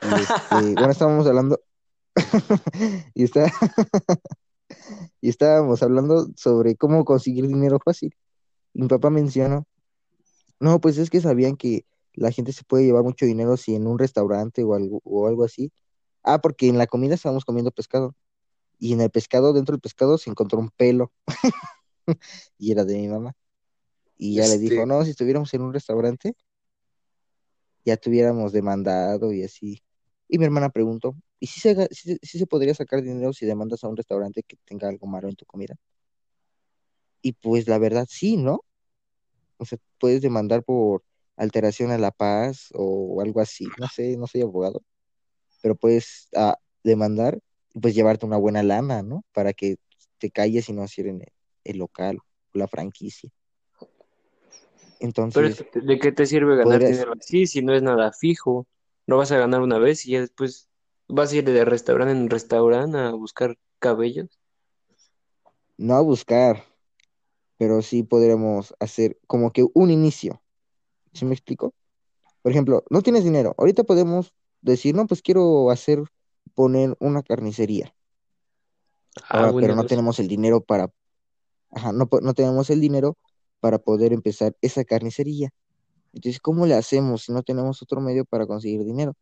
[0.00, 0.14] Este,
[0.74, 1.60] bueno, estábamos hablando,
[3.14, 3.50] y está,
[5.20, 8.14] y estábamos hablando sobre cómo conseguir dinero fácil.
[8.74, 9.66] Y mi papá mencionó,
[10.60, 13.86] no, pues es que sabían que la gente se puede llevar mucho dinero si en
[13.86, 15.72] un restaurante o algo, o algo así.
[16.22, 18.14] Ah, porque en la comida estábamos comiendo pescado.
[18.78, 21.12] Y en el pescado, dentro del pescado, se encontró un pelo.
[22.58, 23.34] Y era de mi mamá.
[24.18, 26.36] Y ya le dijo, Este, no, si estuviéramos en un restaurante,
[27.84, 29.82] ya tuviéramos demandado y así.
[30.28, 33.46] Y mi hermana preguntó, ¿y si se, si se- si se podría sacar dinero si
[33.46, 35.76] demandas a un restaurante que tenga algo malo en tu comida?
[37.22, 38.60] Y pues la verdad, sí, ¿no?
[39.58, 41.04] O sea, puedes demandar por
[41.36, 43.74] alteración a la paz o algo así.
[43.78, 44.82] No sé, no soy abogado,
[45.62, 47.40] pero puedes ah, demandar
[47.80, 49.24] pues llevarte una buena lana, ¿no?
[49.32, 49.76] Para que
[50.18, 51.32] te calles y no cierren el,
[51.64, 52.18] el local
[52.54, 53.30] o la franquicia.
[55.32, 57.82] pero es Entonces, que, ¿de qué te sirve ganar podrías, dinero así si no es
[57.82, 58.66] nada fijo?
[59.06, 60.68] No vas a ganar una vez y ya después
[61.08, 64.28] vas a ir de restaurante en restaurante a buscar cabellos.
[65.78, 66.64] no a buscar,
[67.58, 70.42] pero sí podríamos hacer como que un inicio.
[71.14, 71.74] ¿Sí me explico?
[72.42, 73.54] Por ejemplo, no tienes dinero.
[73.58, 76.02] Ahorita podemos decir, no, pues quiero hacer,
[76.56, 77.94] poner una carnicería.
[79.28, 80.90] Ah, buen pero no tenemos el dinero para,
[81.70, 83.16] ajá, no, no tenemos el dinero
[83.60, 85.50] para poder empezar esa carnicería.
[86.12, 89.14] Entonces, ¿cómo le hacemos si no tenemos otro medio para conseguir dinero?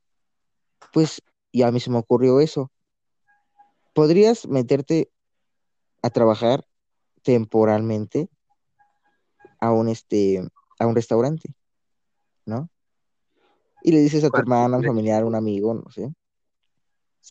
[0.93, 1.21] Pues,
[1.51, 2.71] y a mí se me ocurrió eso.
[3.95, 5.11] Podrías meterte
[6.03, 6.65] a trabajar
[7.23, 8.29] temporalmente
[9.61, 10.41] a un, este,
[10.79, 11.53] a un restaurante,
[12.47, 12.69] ¿no?
[13.83, 16.15] Y le dices a tu hermana, un familiar, un amigo, no sé,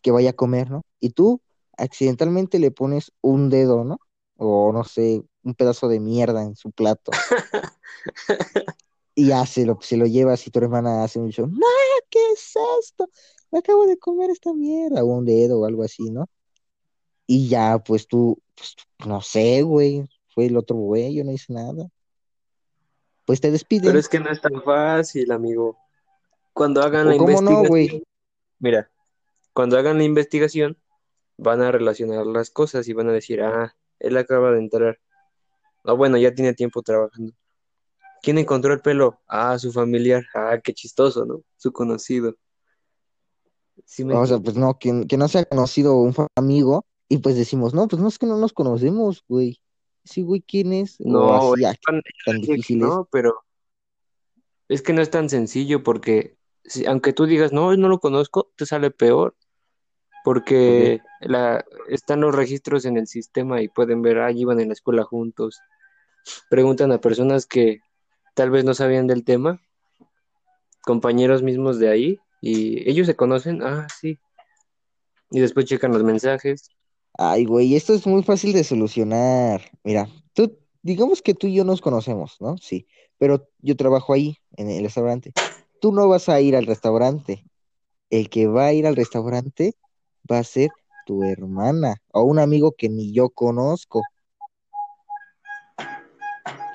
[0.01, 0.83] que vaya a comer, ¿no?
[0.99, 1.41] Y tú
[1.77, 3.99] accidentalmente le pones un dedo, ¿no?
[4.37, 7.11] O no sé, un pedazo de mierda en su plato.
[9.15, 11.45] Y ya se lo, se lo llevas y tu hermana hace un show.
[11.47, 11.67] No,
[12.09, 13.07] ¿qué es esto?
[13.51, 15.03] Me acabo de comer esta mierda.
[15.03, 16.25] O un dedo o algo así, ¿no?
[17.27, 18.75] Y ya, pues tú, pues,
[19.07, 20.03] no sé, güey.
[20.33, 21.87] Fue el otro güey, yo no hice nada.
[23.25, 23.97] pues te Pero despiden.
[23.97, 25.77] es que no es tan fácil, amigo.
[26.53, 27.83] Cuando hagan ¿O la cómo no, güey?
[27.85, 28.03] investigación,
[28.59, 28.91] mira,
[29.53, 30.77] cuando hagan la investigación,
[31.37, 34.99] van a relacionar las cosas y van a decir, ah, él acaba de entrar.
[35.83, 37.33] Ah, bueno, ya tiene tiempo trabajando.
[38.21, 39.19] ¿Quién encontró el pelo?
[39.27, 40.23] Ah, su familiar.
[40.33, 41.41] Ah, qué chistoso, ¿no?
[41.57, 42.35] Su conocido.
[43.85, 47.17] ¿Sí me O sea, pues no, que, que no se ha conocido un amigo y
[47.17, 49.59] pues decimos, no, pues no es que no nos conocemos, güey.
[50.05, 50.97] Sí, güey, ¿quién es?
[51.01, 52.87] O No, así, van- tan difícil es.
[52.87, 53.35] no, pero
[54.69, 58.51] es que no es tan sencillo porque si- aunque tú digas, no, no lo conozco,
[58.55, 59.35] te sale peor
[60.23, 64.73] Porque la, están los registros en el sistema y pueden ver, ah, iban en la
[64.73, 65.59] escuela juntos.
[66.49, 67.79] Preguntan a personas que
[68.33, 69.61] tal vez no sabían del tema,
[70.81, 74.17] compañeros mismos de ahí, y ellos se conocen, ah, sí,
[75.33, 76.69] y después checan los mensajes.
[77.17, 79.61] Ay, güey, esto es muy fácil de solucionar.
[79.83, 82.57] Mira, tú, digamos que tú y yo nos conocemos, ¿no?
[82.57, 85.33] Sí, pero yo trabajo ahí, en el restaurante.
[85.81, 87.45] Tú no vas a ir al restaurante.
[88.09, 89.75] El que va a ir al restaurante
[90.31, 90.69] va a ser
[91.05, 94.01] tu hermana o un amigo que ni yo conozco.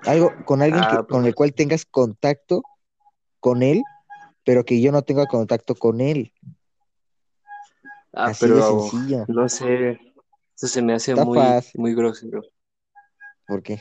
[0.06, 2.62] Algo con alguien que, Ah, con el cual tengas contacto
[3.40, 3.82] con él,
[4.44, 6.32] pero que yo no tenga contacto con él.
[8.14, 9.24] ah, Así de sencillo.
[9.28, 9.90] no sé,
[10.56, 11.80] eso se me hace Está muy, fácil.
[11.80, 12.42] muy grosero.
[13.46, 13.80] ¿Por qué?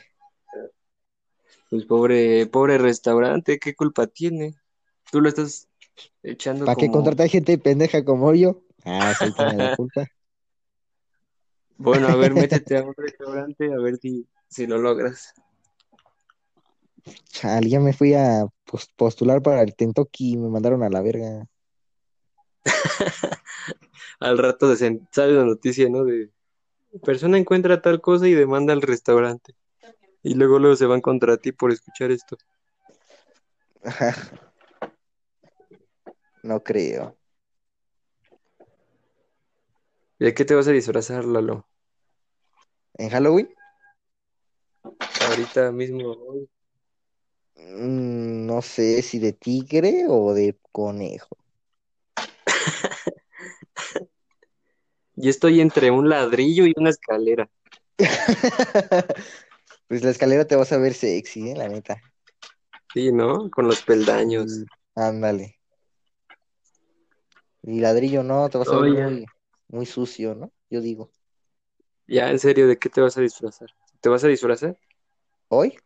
[1.70, 4.56] Pues pobre, pobre restaurante, ¿qué culpa tiene?
[5.12, 5.68] Tú lo estás
[6.24, 8.62] echando ¿Para qué contratar gente pendeja como yo?
[8.86, 10.06] Ah, sí, tiene la culpa.
[11.78, 15.34] bueno, a ver, métete a un restaurante a ver si, si lo logras.
[17.30, 21.02] Chale, ya me fui a pos- postular para el Kentucky y me mandaron a la
[21.02, 21.48] verga.
[24.20, 24.76] Al rato de
[25.12, 26.04] sale la noticia, ¿no?
[26.04, 26.30] De
[27.04, 29.56] persona encuentra tal cosa y demanda al restaurante.
[30.24, 32.38] Y luego luego se van contra ti por escuchar esto.
[36.44, 37.16] No creo.
[40.20, 41.68] ¿De qué te vas a disfrazar, Lalo?
[42.96, 43.54] ¿En Halloween?
[45.30, 46.12] Ahorita mismo.
[46.12, 46.50] hoy.
[47.56, 51.38] Mm, no sé si de tigre o de conejo.
[55.16, 57.50] Yo estoy entre un ladrillo y una escalera.
[59.88, 61.56] Pues la escalera te vas a ver sexy, ¿eh?
[61.56, 62.02] La neta.
[62.94, 63.50] Sí, ¿no?
[63.50, 64.66] Con los peldaños.
[64.96, 65.62] Ándale.
[67.64, 69.26] Y ladrillo no, te vas a ver muy,
[69.70, 70.52] muy sucio, ¿no?
[70.70, 71.12] Yo digo.
[72.08, 73.70] ya en serio, ¿de qué te vas a disfrazar?
[74.02, 74.78] ¿Te vas a disfrazar?
[75.50, 75.78] ¿Hoy?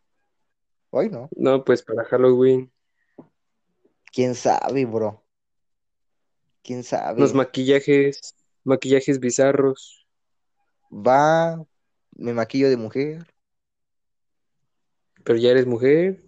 [0.90, 1.28] Hoy no.
[1.36, 2.70] No, pues para Halloween.
[4.12, 5.22] ¿Quién sabe, bro?
[6.62, 7.22] ¿Quién sabe?
[7.34, 10.06] maquillajes, maquillajes bizarros.
[10.92, 11.64] Va,
[12.16, 13.26] me maquillo de mujer,
[15.24, 16.22] Pero ya eres mujer.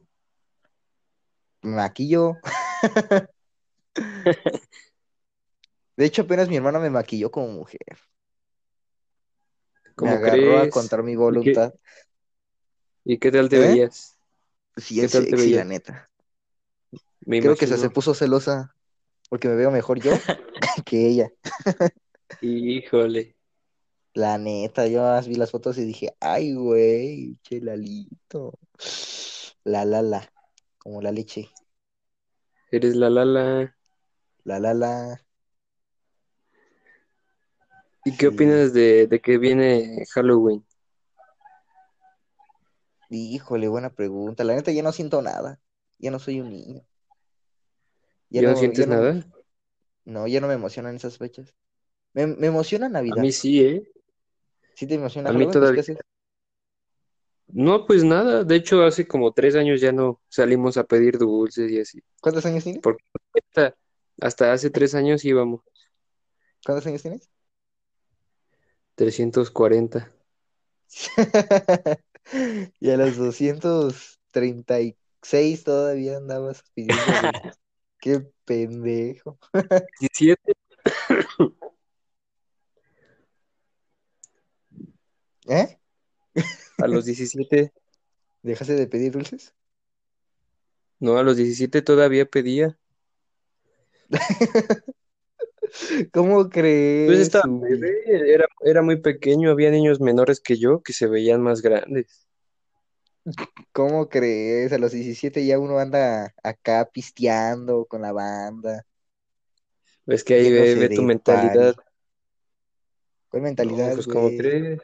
[1.62, 2.36] me maquillo.
[5.96, 7.98] De hecho, apenas mi hermana me maquilló como mujer.
[9.96, 11.74] Me ¿Cómo agarró a contra mi ¿Y qué, voluntad.
[13.04, 13.58] y qué tal te ¿Eh?
[13.58, 14.18] veías?
[14.76, 16.10] Sí, ¿Qué es tal te la neta.
[17.26, 18.74] Me Creo que se puso celosa
[19.28, 20.12] porque me veo mejor yo
[20.86, 21.30] que ella.
[22.40, 23.34] Híjole,
[24.14, 28.58] La neta, yo más vi las fotos y dije, ay, güey, chelalito.
[29.64, 30.32] La la la,
[30.78, 31.50] como la leche.
[32.70, 33.74] eres la Lala.
[34.44, 35.23] La la la.
[38.04, 38.34] ¿Y qué Sí.
[38.34, 40.64] opinas de, de que viene Halloween?
[43.08, 44.44] Híjole, buena pregunta.
[44.44, 45.60] La neta, ya no siento nada.
[45.98, 46.82] Ya no soy un niño.
[48.30, 49.24] Ya ¿Ya no no, ya sientes no, nada?
[50.04, 51.54] no, ya no me emocionan esas fechas.
[52.14, 53.22] Me, me emociona A Navidad.
[53.22, 53.82] mí sí, ¿eh?
[54.74, 55.82] ¿Sí te emociona A mí todavía.
[57.48, 58.44] No, pues nada.
[58.44, 62.02] De hecho, hace como tres años ya no salimos a pedir dulces y así.
[62.20, 62.82] ¿Cuántos años tienes?
[62.82, 63.76] Porque hasta,
[64.20, 65.60] hasta hace tres años íbamos.
[66.64, 67.30] ¿Cuántos años tienes?
[68.94, 70.10] 340.
[72.80, 77.04] Y a los 236 todavía andabas pidiendo.
[77.98, 79.38] Qué pendejo.
[80.00, 80.52] 17.
[85.46, 85.78] ¿Eh?
[86.78, 87.72] A los 17.
[88.42, 89.54] ¿Dejaste de pedir dulces?
[90.98, 92.78] No, a los 17 todavía pedía.
[96.12, 96.48] ¿Cómo
[97.04, 97.60] Pues crees, estaba Ubi?
[97.60, 102.26] bebé, era, era muy pequeño, había niños menores que yo que se veían más grandes.
[103.72, 104.72] ¿Cómo crees?
[104.72, 108.86] A los 17 ya uno anda acá pisteando con la banda,
[110.06, 111.74] Es que ahí ve, tu mentalidad.
[111.74, 111.88] party.
[113.28, 114.80] ¿Cuál No, mentalidad, pues como crees,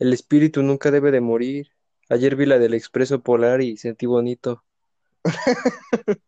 [0.00, 1.68] el espíritu nunca debe de morir.
[2.08, 4.64] Ayer vi la del Expreso Polar y sentí bonito.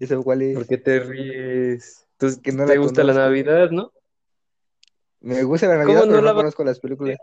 [0.00, 0.68] ¿Eso cuál ¿Por es?
[0.68, 2.06] qué te ríes?
[2.18, 3.14] ¿Tú- Que no ¿Te la gusta la.
[3.14, 3.92] Navidad, no?
[5.20, 7.18] Me gusta la ¿Cómo Navidad, no pero la no conozco las películas.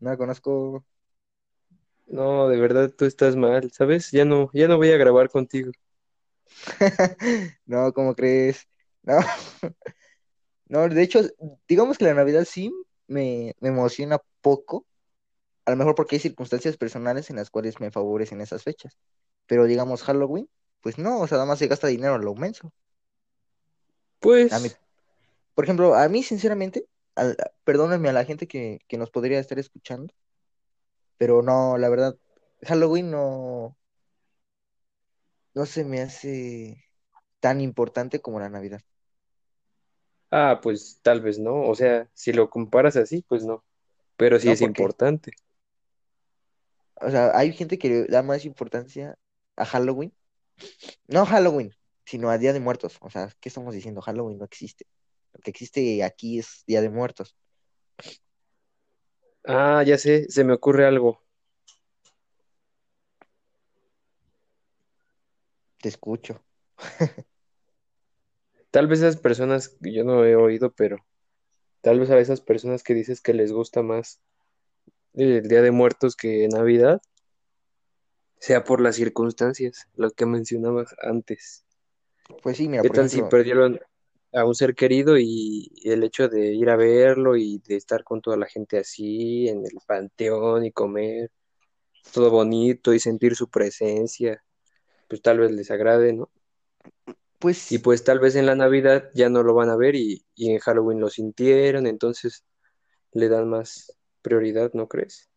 [0.00, 0.84] No la conozco.
[2.06, 4.10] No, de verdad tú estás mal, ¿sabes?
[4.10, 5.70] Ya no, ya no voy a grabar contigo.
[7.66, 8.68] No, ¿cómo crees?
[9.02, 9.18] No,
[10.68, 11.20] no, de hecho,
[11.68, 12.72] digamos que la Navidad sí
[13.06, 14.86] me, me emociona poco,
[15.66, 18.98] a lo mejor porque hay circunstancias personales en las cuales me favorecen esas fechas.
[19.46, 20.48] Pero digamos Halloween,
[20.80, 22.72] pues no, o sea, nada más se gasta dinero a lo menso.
[24.48, 24.80] A mí, Pues,
[25.54, 26.86] por ejemplo, a mí sinceramente,
[27.16, 30.14] al- perdónenme a la gente que, que nos podría estar escuchando,
[31.16, 32.16] pero no, la verdad,
[32.62, 33.76] Halloween no,
[35.54, 36.84] no se me hace
[37.40, 38.82] tan importante como la Navidad.
[40.30, 41.62] ah, pues tal vez no.
[41.62, 43.64] O sea, si lo comparas así, pues no.
[44.16, 44.52] Pero sí ¿no?
[44.52, 45.32] es importante.
[47.00, 49.18] o sea, hay gente que le da más importancia
[49.56, 50.12] a Halloween,
[51.06, 51.72] no Halloween,
[52.04, 52.98] sino a Día de Muertos.
[53.00, 54.00] O sea, ¿qué estamos diciendo?
[54.00, 54.86] Halloween no existe.
[55.32, 57.36] Lo que existe aquí es Día de Muertos.
[59.44, 61.22] Ah, ya sé, se me ocurre algo.
[65.80, 66.42] Te escucho.
[68.70, 70.98] Tal vez esas personas, yo no he oído, pero
[71.80, 74.20] tal vez a esas personas que dices que les gusta más
[75.14, 77.00] el Día de Muertos que Navidad,
[78.40, 81.64] sea por las circunstancias, lo que mencionabas antes.
[82.42, 83.80] Pues sí, mira, ¿Qué por tal si ejemplo, perdieron
[84.32, 88.20] a un ser querido y el hecho de ir a verlo y de estar con
[88.20, 91.30] toda la gente así en el panteón y comer
[92.12, 94.42] todo bonito y sentir su presencia,
[95.08, 96.30] pues tal vez les agrade, ¿no?
[97.06, 100.24] Y pues, pues tal vez en la Navidad ya no lo van a ver y,
[100.34, 102.44] y en Halloween lo sintieron, entonces
[103.12, 105.28] le dan más prioridad, ¿no crees?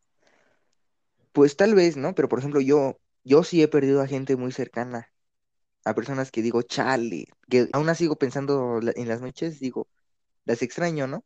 [1.34, 2.15] Pues tal vez, ¿no?
[2.15, 5.12] Pero por ejemplo, yo, yo sí he perdido a gente muy cercana,
[5.86, 9.88] a personas que digo, chale, que aún sigo pensando en las noches, digo,
[10.46, 11.26] las extraño, ¿no?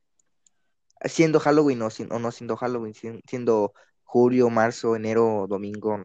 [1.06, 6.04] Siendo Halloween o, sin- o no siendo Halloween, sien- siendo julio, marzo, enero, domingo,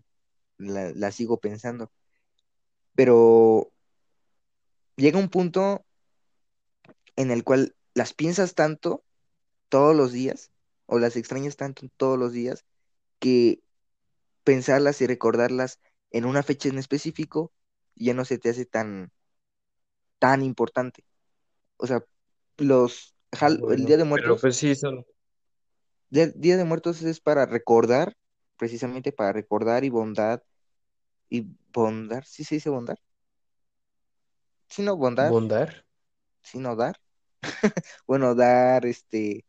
[0.59, 1.93] la, la sigo pensando.
[2.95, 3.73] Pero
[4.97, 5.85] llega un punto
[7.17, 9.05] en el cual las piensas tanto
[9.69, 10.53] todos los días,
[10.87, 12.65] o las extrañas tanto todos los días,
[13.21, 13.63] que
[14.51, 15.79] pensarlas y recordarlas
[16.11, 17.53] en una fecha en específico
[17.95, 19.13] ya no se te hace tan,
[20.19, 21.05] tan importante.
[21.77, 22.03] O sea,
[22.57, 23.15] los,
[23.71, 25.07] el Día de pero Muertos, pues sí, son
[26.09, 28.17] Día, de Muertos es para recordar,
[28.57, 30.43] precisamente para recordar y bondad,
[31.29, 32.99] y bondar, ¿sí se dice bondar?
[34.69, 35.85] Sí, no, bondar, bondar,
[36.43, 37.01] sí, no dar.
[38.09, 39.45] Bueno, dar, este,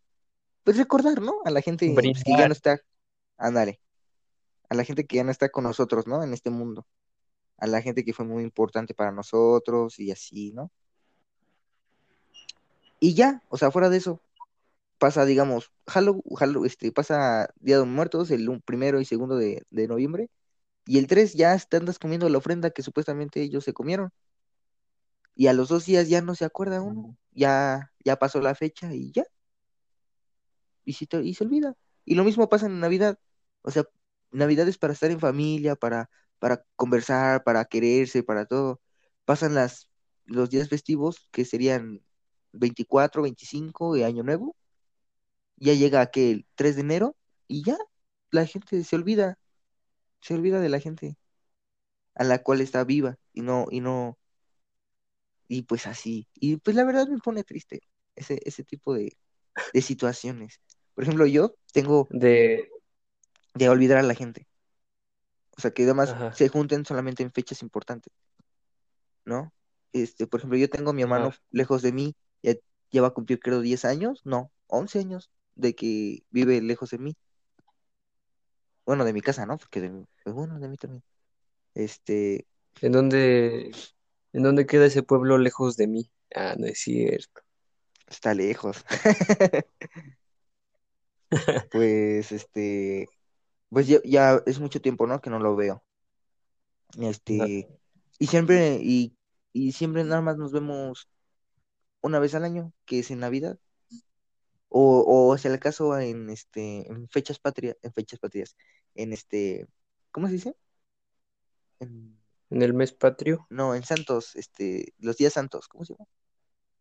[0.63, 1.39] pues recordar, ¿no?
[1.43, 2.79] A la gente pues, que ya no está,
[3.37, 3.79] ándale,
[4.71, 6.23] a la gente que ya no está con nosotros, ¿no?
[6.23, 6.87] En este mundo,
[7.57, 10.71] a la gente que fue muy importante para nosotros y así, ¿no?
[13.01, 14.21] Y ya, o sea, fuera de eso,
[14.97, 16.23] pasa, digamos, Halloween,
[16.65, 20.29] este, pasa Día de Muertos, el primero y segundo de, de noviembre,
[20.85, 24.09] y el 3 ya te andas comiendo la ofrenda que supuestamente ellos se comieron,
[25.35, 28.93] y a los dos días ya no se acuerda uno, ya, ya pasó la fecha
[28.93, 29.25] y ya,
[30.85, 31.75] y, se te- y se olvida.
[32.05, 33.19] Y lo mismo pasa en Navidad,
[33.63, 33.83] o sea,
[34.31, 38.81] Navidad es para estar en familia, para, para conversar, para quererse, para todo.
[39.25, 39.89] Pasan las,
[40.25, 42.01] los días festivos, que serían
[42.53, 44.55] 24 25 de Año Nuevo,
[45.57, 47.15] ya llega aquel 3 de enero
[47.47, 47.77] y ya
[48.31, 49.37] la gente se olvida,
[50.21, 51.17] se olvida de la gente
[52.15, 54.17] a la cual está viva y no, y no,
[55.47, 56.27] y pues así.
[56.35, 57.81] Y pues la verdad me pone triste
[58.15, 59.17] ese, ese tipo de,
[59.73, 60.61] de situaciones.
[60.93, 62.69] Por ejemplo, yo tengo de,
[63.53, 64.47] de olvidar a la gente,
[65.57, 68.11] o sea, que además ajá, se junten solamente en fechas importantes,
[69.25, 69.53] ¿no?
[69.93, 71.37] Este, por ejemplo, yo tengo a mi hermano ajá.
[71.51, 72.53] lejos de mí, ya,
[72.91, 76.97] ya va a cumplir creo 10 años, no, 11 años de que vive lejos de
[76.99, 77.17] mí.
[78.85, 79.57] Bueno, de mi casa, ¿no?
[79.57, 81.03] Porque de, mi- pues bueno, de mí también.
[81.75, 82.47] Este,
[82.81, 83.71] ¿En dónde,
[84.33, 86.11] en dónde queda ese pueblo lejos de mí?
[86.35, 87.41] Ah, no es cierto.
[88.07, 88.85] está lejos.
[91.69, 93.07] Pues, este,
[93.71, 95.21] pues ya, ya es mucho tiempo, ¿no?
[95.21, 95.83] Que no lo veo.
[96.99, 97.69] Este,
[98.19, 99.15] y siempre, y,
[99.53, 101.07] y siempre nada más nos vemos
[102.01, 103.59] una vez al año, que es en Navidad.
[104.69, 108.55] O, o si el caso en este, en fechas patrias, en fechas patrias,
[108.95, 109.67] en este,
[110.11, 110.55] ¿cómo se dice?
[111.79, 112.17] En-
[112.49, 116.05] En el mes patrio, no, en Santos, este, los días santos, ¿cómo se llama?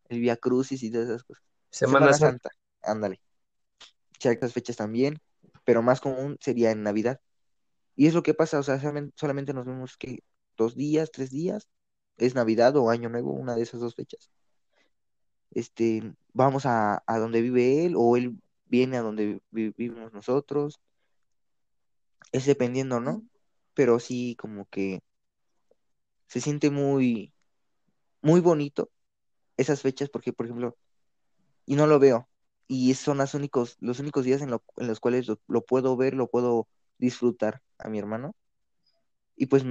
[0.09, 1.45] El Vía Crucis y todas esas cosas.
[1.70, 2.12] Semana.
[2.14, 2.51] Santa,
[2.82, 3.20] ándale.
[4.20, 5.20] Ciertas fechas también,
[5.64, 7.20] pero más común sería en Navidad.
[7.96, 8.80] Y es lo que pasa, o sea,
[9.16, 10.20] solamente nos vemos que
[10.56, 11.68] dos días, tres días,
[12.18, 14.30] es Navidad o Año Nuevo, una de esas dos fechas.
[15.52, 20.80] Este, vamos a, a donde vive él o él viene a donde vi- vivimos nosotros,
[22.32, 23.24] es dependiendo, ¿no?
[23.74, 25.00] Pero sí, como que
[26.26, 27.32] se siente muy,
[28.22, 28.90] muy bonito
[29.56, 30.76] esas fechas porque, por ejemplo,
[31.66, 32.28] y no lo veo,
[32.70, 36.14] y son los únicos, los únicos días en, lo- en los cuales lo, puedo ver,
[36.14, 36.68] lo puedo
[36.98, 38.34] disfrutar a mi hermano,
[39.36, 39.64] y pues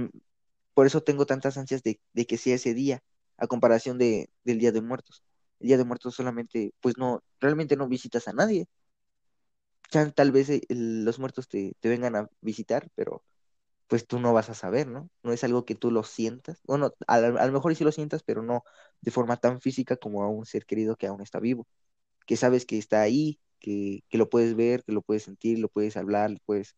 [0.74, 3.02] por eso tengo tantas ansias de, de que sea ese día,
[3.38, 5.24] a comparación de, del Día de Muertos.
[5.60, 8.68] El Día de Muertos solamente, pues no, realmente no visitas a nadie.
[10.14, 13.24] Tal vez eh, los muertos te, te vengan a visitar, pero
[13.88, 15.10] pues tú no vas a saber, ¿no?
[15.22, 16.60] No es algo que tú lo sientas.
[16.64, 18.64] Bueno, a, a lo mejor sí lo sientas, pero no
[19.02, 21.66] de forma tan física como a un ser querido que aún está vivo,
[22.30, 25.68] que sabes que está ahí, que, que lo puedes ver, que lo puedes sentir, lo
[25.68, 26.76] puedes hablar, lo puedes,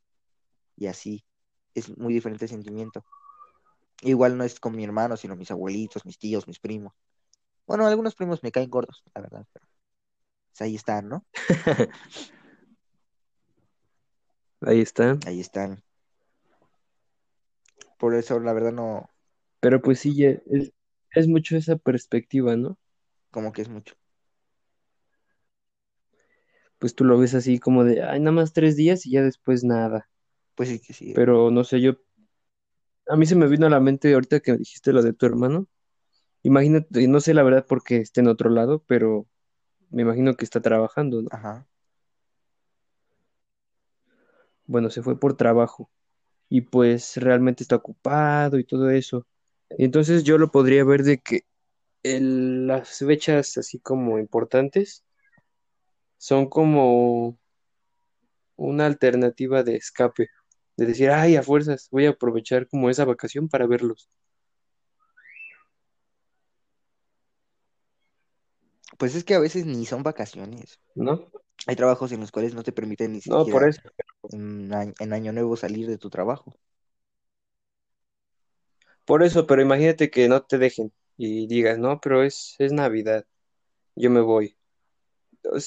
[0.77, 1.27] y así.
[1.75, 3.05] Es muy diferente el sentimiento.
[4.01, 6.95] Igual no es con mi hermano, sino mis abuelitos, mis tíos, mis primos.
[7.67, 9.67] Bueno, algunos primos me caen gordos, la verdad, pero
[10.49, 11.27] pues, ahí están, ¿no?
[14.63, 15.19] Ahí está.
[15.27, 15.83] Ahí están.
[17.99, 19.11] Por eso, la verdad, no,
[19.61, 20.73] Pero pues sí, ya es,
[21.11, 22.79] es mucho esa perspectiva, ¿no?
[23.31, 23.97] como que es mucho.
[26.83, 29.63] Pues tú lo ves así como de, ay, nada más tres días y ya después
[29.63, 30.11] nada.
[30.57, 31.13] Pues sí que sí.
[31.15, 31.93] Pero no sé, yo,
[33.09, 35.27] a mí se me vino a la mente ahorita que me dijiste lo de tu
[35.27, 35.69] hermano.
[36.43, 39.27] Imagínate, no sé la verdad porque esté en otro lado, pero
[39.91, 41.29] me imagino que está trabajando, ¿no?
[41.33, 41.69] Ajá.
[44.67, 45.91] Bueno, se fue por trabajo
[46.51, 49.27] y pues realmente está ocupado y todo eso.
[49.71, 51.43] Entonces yo lo podría ver de que
[52.05, 55.05] el- las fechas así como importantes
[56.23, 57.37] son como
[58.57, 60.29] una alternativa de escape,
[60.77, 64.09] de decir, ay, a fuerzas, voy a aprovechar como esa vacación para verlos,
[68.99, 70.81] Pues es que a veces ni son vacaciones.
[70.95, 71.29] ¿no?
[71.67, 73.81] Hay trabajos en los cuales no te permiten ni No, por siquiera eso,
[74.31, 76.55] en, en año nuevo salir de tu trabajo.
[79.05, 83.27] por eso, pero imagínate que no te dejen y digas, no, pero es, es Navidad,
[83.97, 84.57] yo me voy.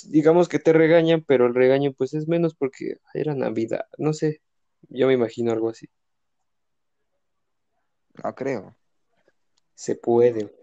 [0.10, 4.42] Digamos que te regañan, pero el regaño pues es menos porque era Navidad, no sé,
[4.90, 5.88] yo me imagino algo así.
[8.24, 8.76] No creo.
[9.76, 10.54] Se puede,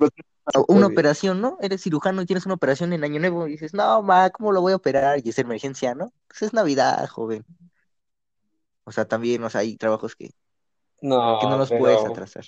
[0.46, 0.86] se O Una puede.
[0.86, 1.58] operación, ¿no?
[1.60, 4.60] Eres cirujano y tienes una operación en año nuevo y dices, no, ma, ¿cómo lo
[4.62, 5.20] voy a operar?
[5.24, 6.12] Y es emergencia, ¿no?
[6.28, 7.44] Pues es Navidad, joven.
[8.84, 10.30] O sea, también, o sea, hay trabajos que,
[11.38, 12.46] que no No, los puedes atrasar.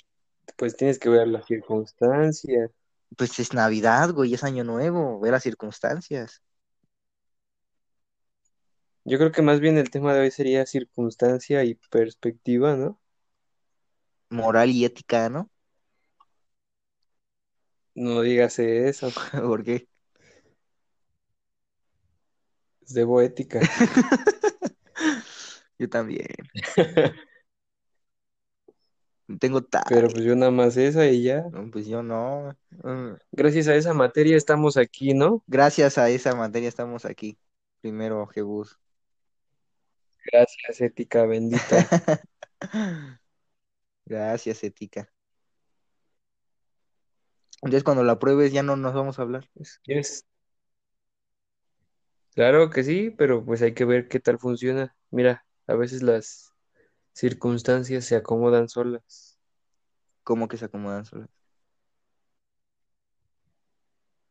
[0.57, 2.71] pues tienes que ver las circunstancias.
[3.17, 6.41] Pues es Navidad, güey, es año nuevo, ve las circunstancias.
[9.05, 12.99] Yo creo que más bien el tema de hoy sería circunstancia y perspectiva, ¿no?
[14.29, 15.49] Moral y ética, ¿no?
[17.95, 19.09] No digas eso,
[19.47, 19.87] Porque
[22.85, 23.59] es de boética.
[25.79, 26.27] yo también.
[29.39, 30.11] Tengo Pero TAE.
[30.11, 31.43] pues yo nada más esa y ya.
[31.51, 32.55] No, Pues yo no.
[32.83, 35.43] Mm, Gracias a esa materia estamos aquí, ¿no?
[35.47, 37.37] Gracias a esa materia estamos aquí.
[37.81, 38.79] Primero, Jebus.
[40.31, 41.87] Gracias, ética bendita.
[44.05, 45.09] Gracias, ética.
[47.61, 49.49] Entonces, cuando la pruebes, ya no nos vamos a hablar.
[49.53, 49.81] Pues.
[52.35, 54.95] Claro que sí, pero pues hay que ver qué tal funciona.
[55.09, 56.53] Mira, a veces las
[57.13, 59.39] circunstancias se acomodan solas.
[60.23, 61.29] ¿Cómo que se acomodan solas?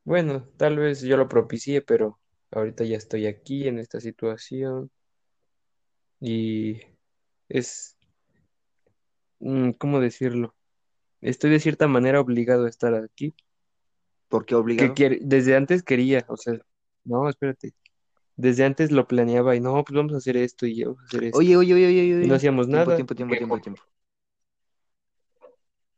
[0.04, 2.18] Bueno, tal vez yo lo propicié, pero
[2.50, 4.90] ahorita ya estoy aquí en esta situación
[6.24, 6.80] y
[7.50, 7.98] es,
[9.40, 10.54] mm, ¿cómo decirlo?
[11.20, 13.34] Estoy de cierta manera obligado a estar aquí.
[14.28, 14.94] ¿Por qué obligado?
[15.20, 16.54] desde antes quería, o sea,
[17.04, 17.74] no, espérate.
[18.36, 21.24] Desde antes lo planeaba y no, pues vamos a hacer esto y vamos a hacer
[21.24, 21.38] esto.
[21.38, 22.36] Oye, oye, oye, oye, Y no oye.
[22.36, 23.82] hacíamos Tiempo, nada tiempo, tiempo, tiempo, tiempo.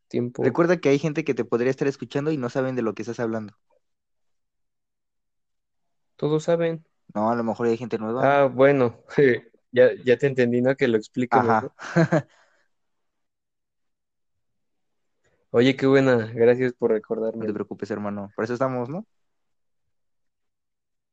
[0.09, 0.45] tiempo.
[0.45, 3.03] Recuerda que hay gente que te podría estar escuchando y no saben de lo que
[3.03, 3.55] estás hablando.
[6.17, 6.85] Todos saben.
[7.15, 8.23] No, a lo mejor hay gente nueva.
[8.23, 9.03] Ah, bueno,
[9.77, 10.75] ya, ya te entendí, ¿no?
[10.75, 10.99] Que lo.
[11.31, 11.71] Ajá.
[15.51, 17.47] Oye, qué buena, gracias por No recordarme.
[17.47, 18.31] te preocupes, hermano.
[18.35, 19.07] Por eso estamos, ¿no?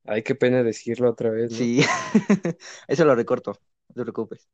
[0.06, 1.58] Ay, qué pena decirlo otra vez, ¿no?
[1.58, 1.82] Sí.
[2.88, 3.52] Eso lo recorto.
[3.90, 4.50] No te preocupes.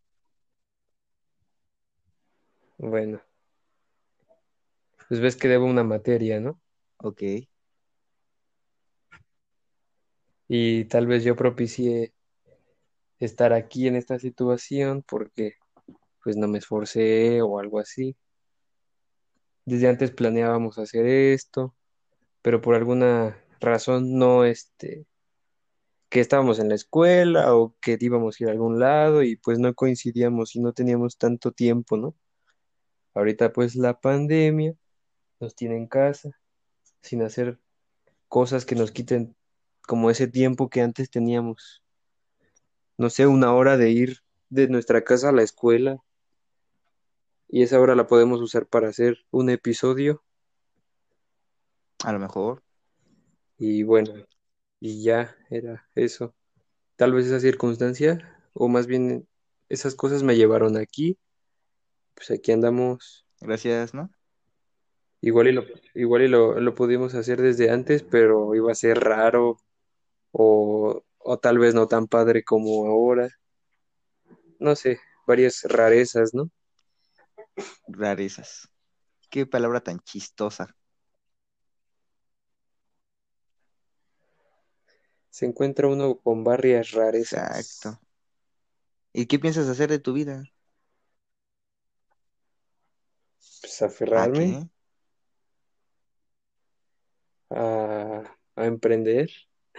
[2.78, 3.22] Bueno,
[5.08, 6.62] pues ves que debo una materia, ¿no?
[6.98, 7.24] Ok.
[10.48, 12.14] Y tal vez yo propicié
[13.20, 15.56] estar aquí en esta situación porque
[16.24, 18.16] pues no me esforcé o algo así.
[19.66, 21.76] Desde antes planeábamos hacer esto,
[22.42, 25.06] pero por alguna razón no, este,
[26.10, 29.60] que estábamos en la escuela o que íbamos a ir a algún lado y pues
[29.60, 32.16] no coincidíamos y no teníamos tanto tiempo, ¿no?
[33.14, 34.74] Ahorita pues la pandemia
[35.40, 36.32] nos tiene en casa
[37.02, 37.60] sin hacer
[38.28, 39.36] cosas que nos quiten
[39.82, 41.84] como ese tiempo que antes teníamos.
[43.00, 44.18] No sé, una hora de ir
[44.50, 46.04] de nuestra casa a la escuela
[47.48, 50.22] y esa hora la podemos usar para hacer un episodio
[52.04, 52.62] A lo mejor.
[53.58, 54.12] y bueno,
[54.82, 56.36] y ya era eso.
[56.98, 59.26] Tal vez esa circunstancia o más bien
[59.70, 61.18] esas cosas me llevaron aquí.
[62.16, 63.26] Pues aquí andamos.
[63.40, 64.10] Gracias, ¿no?
[65.22, 69.00] Igual y lo, igual y lo, lo pudimos hacer desde antes, pero iba a ser
[69.00, 69.56] raro
[70.34, 73.30] o, o tal vez no tan padre como ahora.
[74.60, 76.50] No sé, varias rarezas, ¿no?
[77.88, 78.70] Rarezas.
[79.30, 80.76] Qué palabra tan chistosa.
[85.30, 87.60] Se encuentra uno con varias rarezas.
[87.60, 88.02] Exacto.
[89.14, 90.44] ¿Y qué piensas hacer de tu vida?
[93.62, 94.70] Pues ¿A aferrarme
[97.50, 98.24] a,
[98.56, 99.30] a emprender.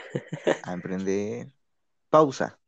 [0.63, 1.53] A emprender.
[2.11, 2.59] Pausa.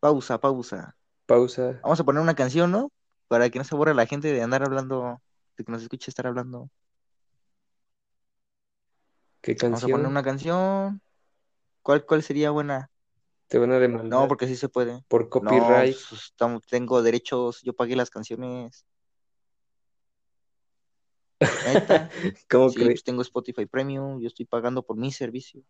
[0.00, 0.96] Pausa, pausa.
[1.26, 1.66] Pausa.
[1.82, 2.90] Vamos a poner una canción, ¿no?
[3.28, 5.22] Para que no se aburra la gente de andar hablando,
[5.56, 6.70] de que nos escuche estar hablando.
[9.40, 10.10] ¿Qué Vamos a poner canción?
[10.10, 11.00] una canción.
[11.82, 12.90] ¿Cuál, cuál sería buena?
[13.48, 15.04] Te van a No, demandar porque sí se puede.
[15.08, 15.96] por No, copyright.
[16.08, 16.34] pues,
[16.68, 18.84] tengo derechos, yo pagué las canciones.
[21.66, 22.08] Neta.
[22.48, 22.90] ¿Cómo Sí, crees?
[22.94, 25.62] pues tengo Spotify Premium, yo estoy pagando por mi servicio.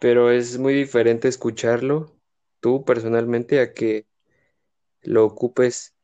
[0.00, 2.12] Pero es muy diferente escucharlo
[2.60, 4.06] tú personalmente a que
[5.02, 5.94] lo ocupes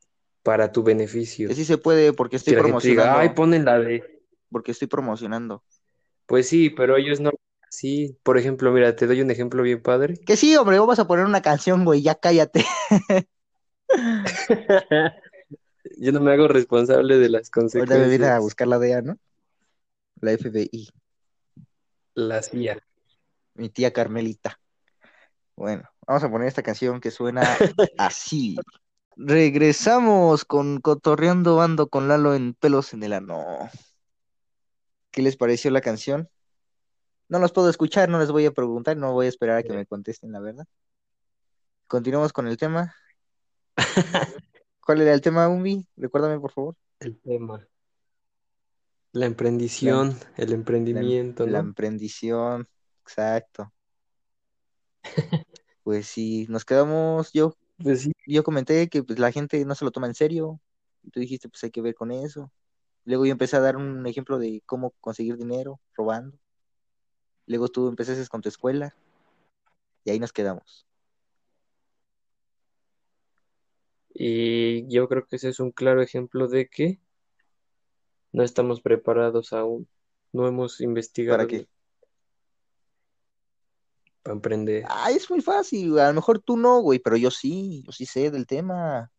[0.43, 1.49] para tu beneficio.
[1.49, 3.19] Que sí se puede porque estoy Que diga, promocionando.
[3.19, 4.03] ay, ponen la de.
[4.51, 5.63] Porque estoy promocionando.
[6.27, 7.31] Pues sí, pero ellos no.
[7.71, 10.15] Sí, por ejemplo, mira, te doy un ejemplo bien padre.
[10.25, 12.65] Que sí, hombre, vamos a poner una canción, güey, ya cállate.
[15.97, 18.39] Yo no me hago responsable de las Ahorita me viene a consecuencias.
[18.41, 19.17] buscar la DEA, ¿no?
[20.21, 20.89] La FBI,
[22.15, 22.79] La CIA.
[23.55, 24.59] mi tía Carmelita.
[25.55, 27.41] Bueno, vamos a poner esta canción que suena
[27.97, 28.57] así.
[29.15, 33.69] Regresamos con Cotorreando Ando con Lalo en pelos en el ano.
[35.11, 36.29] ¿Qué les pareció la canción?
[37.27, 39.73] No los puedo escuchar, no les voy a preguntar, no voy a esperar a que
[39.73, 40.65] me contesten la verdad.
[41.87, 42.95] Continuamos con el tema.
[44.89, 45.85] ¿Cuál era el tema, Umbi?
[45.97, 46.75] Recuérdame, por favor.
[46.99, 47.63] El tema.
[49.11, 51.59] La emprendición, el La, emprendimiento, la ¿no?
[51.59, 52.65] emprendición,
[53.03, 53.71] exacto.
[55.83, 59.85] Pues sí, nos quedamos, yo, Pues sí, yo comenté que pues, la gente no se
[59.85, 60.59] lo toma en serio.
[61.03, 62.51] Y tú dijiste, pues hay que ver con eso.
[63.05, 66.35] Luego yo empecé a dar un ejemplo de cómo conseguir dinero robando.
[67.45, 68.95] Luego tú empezaste con tu escuela.
[70.03, 70.88] Y ahí nos quedamos.
[74.21, 76.99] Y yo creo que ese es un claro ejemplo de que
[78.33, 79.87] no estamos preparados aún.
[80.33, 81.67] No hemos investigado ¿Para qué?
[84.21, 84.83] para emprender.
[84.89, 85.97] Ah, es muy fácil.
[85.99, 87.81] A lo mejor tú no, güey, pero yo sí.
[87.85, 89.09] Yo sí sé del tema.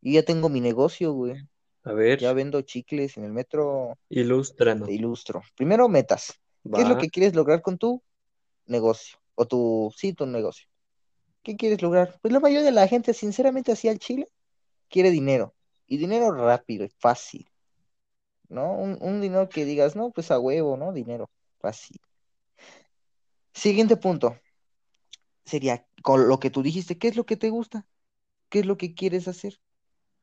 [0.00, 1.34] Yo ya tengo mi negocio, güey.
[1.82, 3.98] A ver, Ya vendo chicles en el metro.
[4.10, 4.86] ilústranos.
[4.86, 5.42] Te ilustro.
[5.56, 6.40] Primero, metas.
[6.72, 8.00] ¿Qué es lo que quieres lograr con tu
[8.66, 9.18] negocio?
[9.34, 10.68] O tu, sí, tu negocio.
[11.44, 12.18] ¿Qué quieres lograr?
[12.22, 14.28] Pues la mayoría de la gente, sinceramente, así al Chile,
[14.88, 15.54] quiere dinero.
[15.86, 17.48] Y dinero rápido y fácil.
[18.48, 18.72] ¿No?
[18.72, 20.92] Un, un dinero que digas, no, pues a huevo, ¿no?
[20.92, 21.30] Dinero
[21.60, 22.00] fácil.
[23.52, 24.38] Siguiente punto.
[25.44, 27.86] Sería con lo que tú dijiste, ¿qué es lo que te gusta?
[28.48, 29.60] ¿Qué es lo que quieres hacer?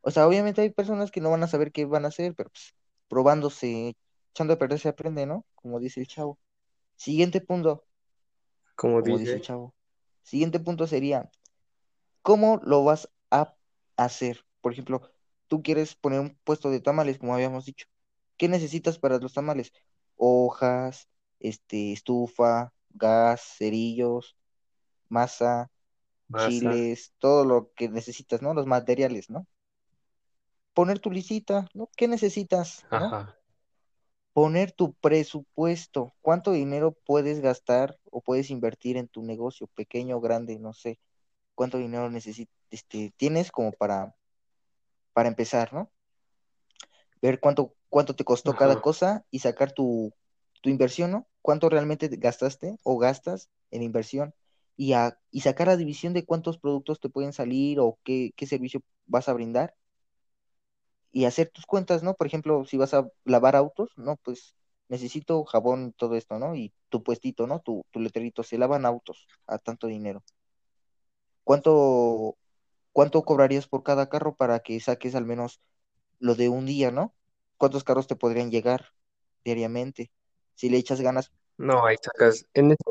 [0.01, 2.49] O sea, obviamente hay personas que no van a saber qué van a hacer, pero
[2.49, 2.73] pues
[3.07, 3.95] probándose,
[4.31, 5.45] echando a perder se aprende, ¿no?
[5.53, 6.39] Como dice el chavo.
[6.95, 7.83] Siguiente punto,
[8.75, 9.75] como como dice el chavo.
[10.23, 11.29] Siguiente punto sería,
[12.21, 13.55] ¿cómo lo vas a
[13.97, 14.45] hacer?
[14.61, 15.01] Por ejemplo,
[15.47, 17.87] tú quieres poner un puesto de tamales, como habíamos dicho.
[18.37, 19.71] ¿Qué necesitas para los tamales?
[20.15, 21.07] Hojas,
[21.39, 24.35] este, estufa, gas, cerillos,
[25.09, 25.69] masa,
[26.27, 28.53] masa, chiles, todo lo que necesitas, ¿no?
[28.53, 29.47] Los materiales, ¿no?
[30.73, 31.89] Poner tu licita, ¿no?
[31.95, 33.40] ¿Qué necesitas, ¿no?
[34.33, 36.13] Poner tu presupuesto.
[36.21, 40.57] ¿Cuánto dinero puedes gastar o puedes invertir en tu negocio, pequeño o grande?
[40.59, 40.99] No sé.
[41.55, 44.15] ¿Cuánto dinero necesitas, este, tienes como para,
[45.13, 45.91] para empezar, ¿no?
[47.21, 50.13] Ver cuánto, cuánto te costó cada cosa y sacar tu,
[50.61, 51.27] tu inversión, ¿no?
[51.41, 54.33] ¿Cuánto realmente te gastaste o gastas en inversión?
[54.81, 58.47] y, a, y sacar la división de cuántos productos te pueden salir o qué, qué
[58.47, 59.75] servicio vas a brindar
[61.11, 62.13] y hacer tus cuentas, ¿no?
[62.15, 64.17] Por ejemplo, si vas a lavar autos, ¿no?
[64.17, 64.55] Pues
[64.87, 66.55] necesito jabón y todo esto, ¿no?
[66.55, 67.59] Y tu puestito, ¿no?
[67.59, 70.23] Tu, tu letrerito, se lavan autos a tanto dinero.
[71.43, 72.37] ¿Cuánto,
[72.91, 75.61] cuánto cobrarías por cada carro para que saques al menos
[76.19, 77.13] lo de un día, ¿no?
[77.57, 78.87] ¿Cuántos carros te podrían llegar
[79.43, 80.11] diariamente?
[80.55, 82.83] Si le echas ganas, No, ahí sacas, en ese,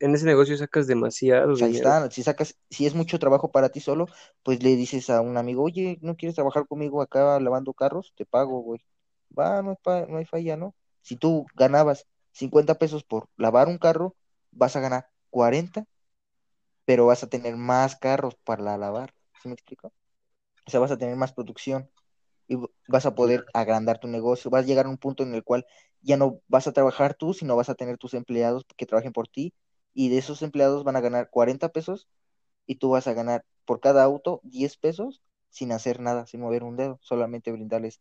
[0.00, 1.72] en ese negocio sacas demasiado pues ahí dinero.
[1.72, 4.06] está, si sacas, si es mucho trabajo para ti solo,
[4.42, 8.12] pues le dices a un amigo, oye, ¿no quieres trabajar conmigo acá lavando carros?
[8.16, 8.80] Te pago, güey.
[9.38, 10.74] Va, no hay, pa- no hay falla, ¿no?
[11.02, 14.16] Si tú ganabas 50 pesos por lavar un carro,
[14.50, 15.86] vas a ganar 40,
[16.84, 19.14] pero vas a tener más carros para lavar.
[19.42, 19.92] ¿Sí me explico?
[20.66, 21.90] O sea, vas a tener más producción.
[22.48, 22.56] y
[22.88, 24.50] vas a poder agrandar tu negocio.
[24.50, 25.66] Vas a llegar a un punto en el cual
[26.02, 29.28] ya no vas a trabajar tú, sino vas a tener tus empleados que trabajen por
[29.28, 29.54] ti
[29.96, 32.06] y de esos empleados van a ganar 40 pesos
[32.66, 36.64] y tú vas a ganar por cada auto 10 pesos sin hacer nada, sin mover
[36.64, 38.00] un dedo, solamente brindarles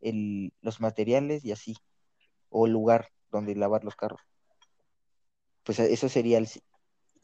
[0.00, 1.76] el, los materiales y así,
[2.50, 4.20] o el lugar donde lavar los carros.
[5.64, 6.48] Pues eh, eso sería el,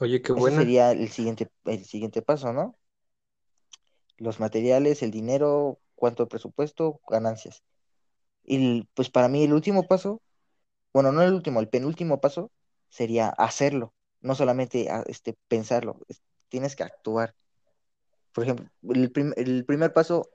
[0.00, 2.76] Oye, qué sería el siguiente, el siguiente paso, ¿no?
[4.16, 7.62] Los materiales, el dinero, cuánto presupuesto, ganancias.
[8.42, 10.20] Y pues para mí el último paso
[10.92, 12.50] bueno, no el último, el penúltimo paso
[12.88, 17.34] sería hacerlo, no solamente ah, este, pensarlo, es- tienes que actuar.
[18.32, 20.28] Por ejemplo, el, prim- el primer paso,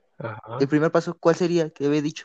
[0.60, 1.70] el primer paso, ¿cuál sería?
[1.70, 2.24] ¿Qué había dicho?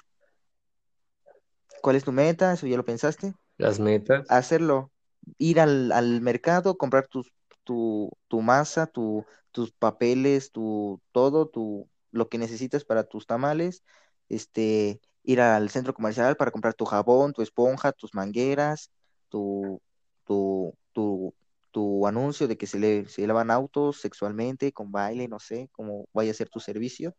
[1.82, 2.53] ¿Cuál es tu meta?
[2.53, 3.34] ¿Eso ya lo pensaste?
[3.57, 4.30] Las metas.
[4.30, 4.91] Hacerlo,
[5.38, 7.34] ir al, al mercado, comprar tus,
[7.64, 13.84] tu, tu masa, tu, tus papeles, tu todo, tu, lo que necesitas para tus tamales,
[14.30, 18.91] este, ir al centro comercial para comprar tu jabón, tu esponja, tus mangueras,
[19.30, 19.82] tu,
[20.26, 21.34] tu, tu,
[21.72, 26.05] tu anuncio de que se le, se lavan autos sexualmente, con baile, no sé, cómo
[26.13, 27.15] vaya a ser tu servicio,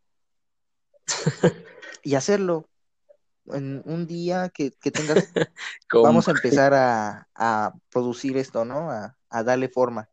[2.03, 2.69] y hacerlo
[3.47, 5.33] en un día que, que tengas
[5.93, 8.91] vamos a empezar a, a producir esto, ¿no?
[8.91, 10.09] A, a darle forma.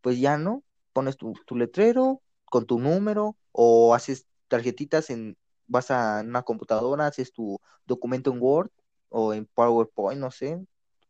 [0.00, 5.36] Pues ya no, pones tu, tu letrero con tu número o haces tarjetitas en,
[5.66, 8.70] vas a una computadora, haces tu documento en Word
[9.08, 10.64] o en PowerPoint, no sé,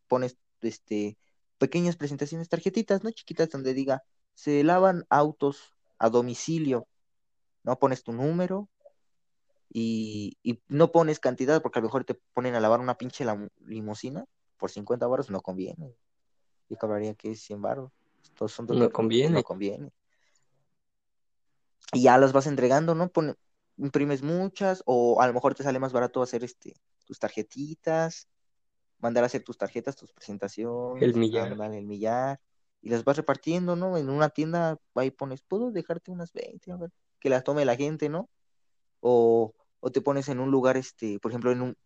[0.06, 1.16] pones este
[1.62, 3.12] pequeñas presentaciones, tarjetitas, ¿no?
[3.12, 4.02] Chiquitas donde diga,
[4.34, 6.88] se lavan autos a domicilio,
[7.62, 7.78] ¿no?
[7.78, 8.68] Pones tu número
[9.72, 13.24] y, y no pones cantidad porque a lo mejor te ponen a lavar una pinche
[13.24, 14.24] lam- limusina
[14.56, 15.94] por 50 baros, no conviene.
[16.68, 17.92] Yo cobraría que 100 baros.
[18.36, 19.44] Todos son No 200, pues no conviene.
[19.44, 19.92] conviene.
[21.92, 23.08] Y ya las vas entregando, ¿no?
[23.08, 23.36] Pone-
[23.76, 26.74] imprimes muchas o a lo mejor te sale más barato hacer este
[27.06, 28.26] tus tarjetitas,
[29.02, 30.12] mandar a hacer tus tarjetas, tus
[31.00, 31.58] El presentaciones, millar.
[31.58, 32.40] ándale, el millar
[32.82, 33.98] y las vas repartiendo, ¿no?
[33.98, 36.72] En una tienda ahí pones, ¿puedo dejarte unas 20?
[36.72, 36.90] A ver,
[37.20, 38.30] que las tome la gente, ¿no?
[39.00, 41.78] O, o te pones en un lugar, este, por ejemplo, en un,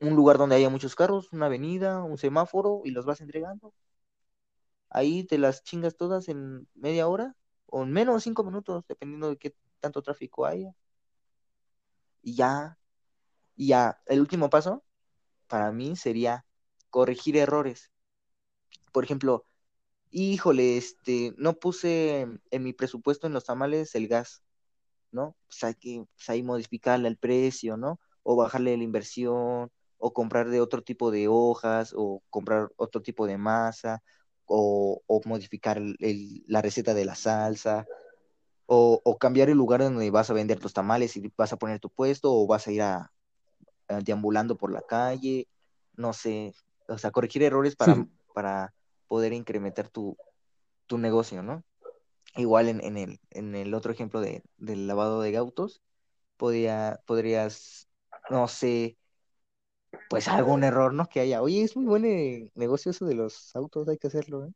[0.00, 3.74] un lugar donde haya muchos carros, una avenida, un semáforo, y los vas entregando.
[4.90, 7.36] Ahí te las chingas todas en media hora
[7.66, 10.74] o en menos cinco minutos, dependiendo de qué tanto tráfico haya.
[12.22, 12.78] Y ya,
[13.56, 14.84] y ya, el último paso
[15.48, 16.46] para mí sería
[16.90, 17.90] corregir errores.
[18.92, 19.44] Por ejemplo,
[20.10, 24.42] híjole, este, no puse en mi presupuesto en los tamales el gas.
[25.12, 25.36] ¿no?
[25.46, 28.00] Pues hay que pues modificarle el precio, ¿no?
[28.22, 33.26] O bajarle la inversión, o comprar de otro tipo de hojas, o comprar otro tipo
[33.26, 34.02] de masa,
[34.46, 37.86] o, o modificar la receta de la salsa,
[38.66, 41.80] o, o cambiar el lugar donde vas a vender tus tamales y vas a poner
[41.80, 43.12] tu puesto, o vas a ir a,
[43.88, 45.48] a deambulando por la calle,
[45.96, 46.54] no sé,
[46.88, 48.74] o sea, corregir errores para, para
[49.06, 50.16] poder incrementar tu,
[50.86, 51.62] tu negocio, ¿no?
[52.36, 55.82] Igual en, en el, en el otro ejemplo de, del lavado de autos,
[56.36, 57.88] podría, podrías,
[58.30, 58.96] no sé,
[60.08, 61.06] pues algún error, ¿no?
[61.06, 61.42] Que haya.
[61.42, 64.52] Oye, es muy buen eh, negocio eso de los autos, hay que hacerlo, ¿eh?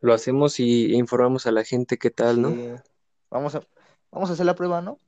[0.00, 2.50] Lo hacemos y informamos a la gente qué tal, ¿no?
[2.50, 2.70] Sí,
[3.30, 3.62] vamos a,
[4.10, 4.98] vamos a hacer la prueba, ¿no?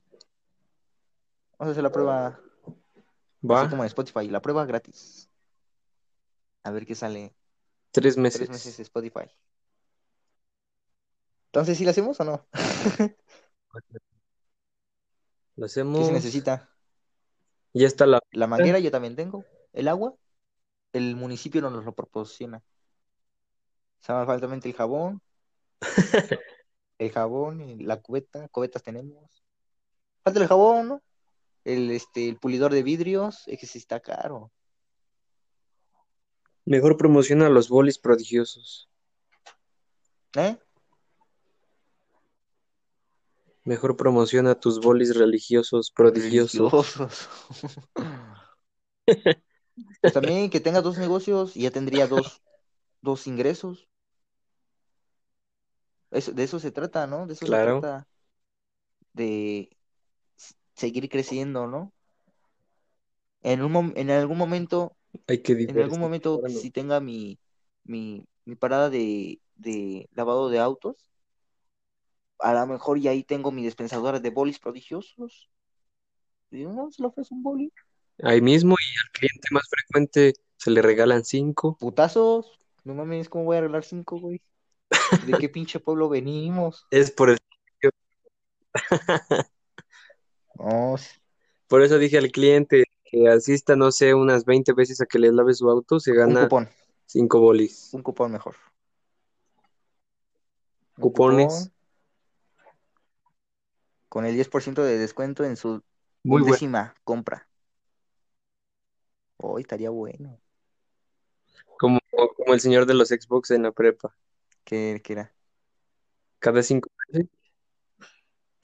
[1.57, 2.39] Vamos a hacer la prueba,
[3.51, 5.29] Va, así como en Spotify, la prueba gratis.
[6.63, 7.33] A ver qué sale.
[7.91, 8.77] tres Tres meses meses.
[8.77, 9.29] de Spotify.
[11.47, 12.45] Entonces, ¿sí la hacemos o no?
[15.57, 15.69] Lo ¿Qué
[16.03, 16.11] se hacemos.
[16.11, 16.69] necesita?
[17.73, 19.45] Ya está la La manguera yo también tengo.
[19.73, 20.15] El agua,
[20.93, 22.57] el municipio no nos lo proporciona.
[22.57, 25.21] O sea, faltamente el jabón,
[26.99, 29.43] el jabón, y la cubeta, cubetas tenemos.
[30.23, 31.01] Falta el jabón, ¿no?
[31.65, 34.51] El, este, el pulidor de vidrios, es que sí está caro.
[36.63, 38.89] Mejor promociona los bolis prodigiosos.
[40.35, 40.57] ¿Eh?
[43.63, 46.71] Mejor promociona tus bolis religiosos prodigiosos.
[46.71, 47.29] Religiosos.
[50.01, 52.41] Pues también que tenga dos negocios y ya tendría dos,
[53.01, 53.89] dos ingresos.
[56.11, 57.27] Eso, de eso se trata, ¿no?
[57.27, 57.75] De eso Claro.
[57.75, 58.07] se trata.
[59.13, 59.74] De
[60.75, 61.91] seguir creciendo, ¿no?
[63.41, 64.95] En un en algún momento,
[65.27, 67.39] Hay que en algún momento, si tenga mi,
[67.83, 70.95] mi, mi parada de, de lavado de autos,
[72.39, 75.49] a lo mejor y ahí tengo mi dispensadora de bolis prodigiosos.
[76.51, 77.71] Y no, se le ofrece un boli.
[78.23, 81.77] Ahí mismo y al cliente más frecuente se le regalan cinco.
[81.79, 82.57] Putazos.
[82.83, 84.41] No mames, ¿cómo voy a arreglar cinco, güey?
[85.25, 86.85] ¿De qué pinche pueblo venimos?
[86.91, 87.37] Es por el...
[90.59, 91.21] S-
[91.67, 95.31] Por eso dije al cliente que asista, no sé, unas 20 veces a que le
[95.31, 96.69] lave su auto, se un gana cupón,
[97.05, 97.93] cinco bolis.
[97.93, 98.55] un cupón mejor.
[100.97, 101.45] Un Cupones.
[101.53, 101.71] cupón
[104.09, 105.83] con el 10% de descuento en su
[106.23, 106.47] Muy bueno.
[106.47, 107.47] undécima compra.
[109.37, 110.41] Hoy estaría bueno.
[111.77, 111.99] Como,
[112.35, 114.15] como el señor de los Xbox en la prepa.
[114.63, 115.35] ¿Qué, qué era?
[116.39, 117.27] Cada cinco meses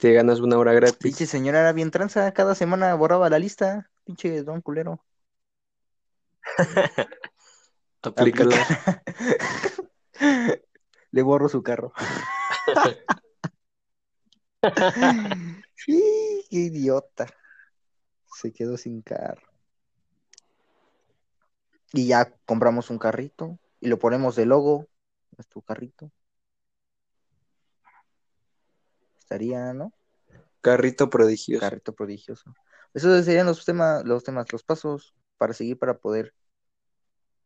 [0.02, 0.96] te ganas una hora gratis.
[0.96, 3.88] Pinche señora era bien tranza, cada semana borraba la lista.
[4.02, 5.00] Pinche don culero.
[8.02, 8.56] Aplícala.
[8.98, 9.84] Aplica.
[11.12, 11.92] Le borro su carro.
[15.86, 17.28] ¡Ih, ¡Qué idiota!
[18.26, 19.46] Se quedó sin carro.
[21.92, 24.88] Y ya compramos un carrito y lo ponemos de logo.
[25.36, 26.10] Nuestro carrito.
[29.32, 29.94] Estaría, ¿no?
[30.60, 31.60] Carrito prodigioso.
[31.60, 32.54] Carrito prodigioso.
[32.92, 36.34] Esos serían los temas, los temas, los pasos para seguir, para poder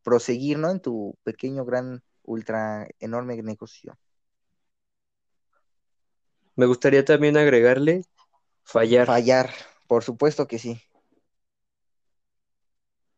[0.02, 0.68] proseguir, ¿no?
[0.72, 3.96] En tu pequeño, gran, ultra, enorme negocio.
[6.56, 8.02] Me gustaría también agregarle
[8.64, 9.06] fallar.
[9.06, 9.50] Fallar,
[9.86, 10.82] por supuesto que sí.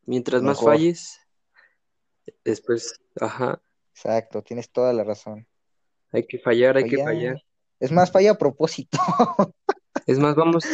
[0.04, 1.18] Mientras más falles,
[2.44, 3.62] después, ajá,
[3.94, 5.46] Exacto, tienes toda la razón.
[6.12, 7.42] hay que fallar, hay que Fallar.
[7.80, 8.98] Es más, falla a propósito.
[10.06, 10.64] Es más, vamos.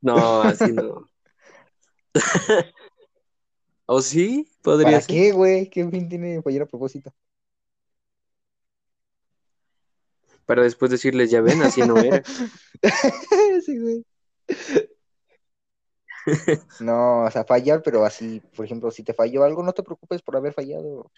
[0.00, 1.06] No, así no.
[3.86, 4.48] ¿O sí?
[4.62, 5.16] Podría ¿Para ser.
[5.16, 5.68] qué, güey?
[5.68, 7.12] ¿Qué fin tiene fallar a propósito?
[10.46, 12.22] Para después decirles, ya ven, así no era.
[13.64, 14.04] Sí, güey.
[16.80, 20.22] No, o sea, fallar, pero así, por ejemplo, si te falló algo, no te preocupes
[20.22, 21.10] por haber fallado,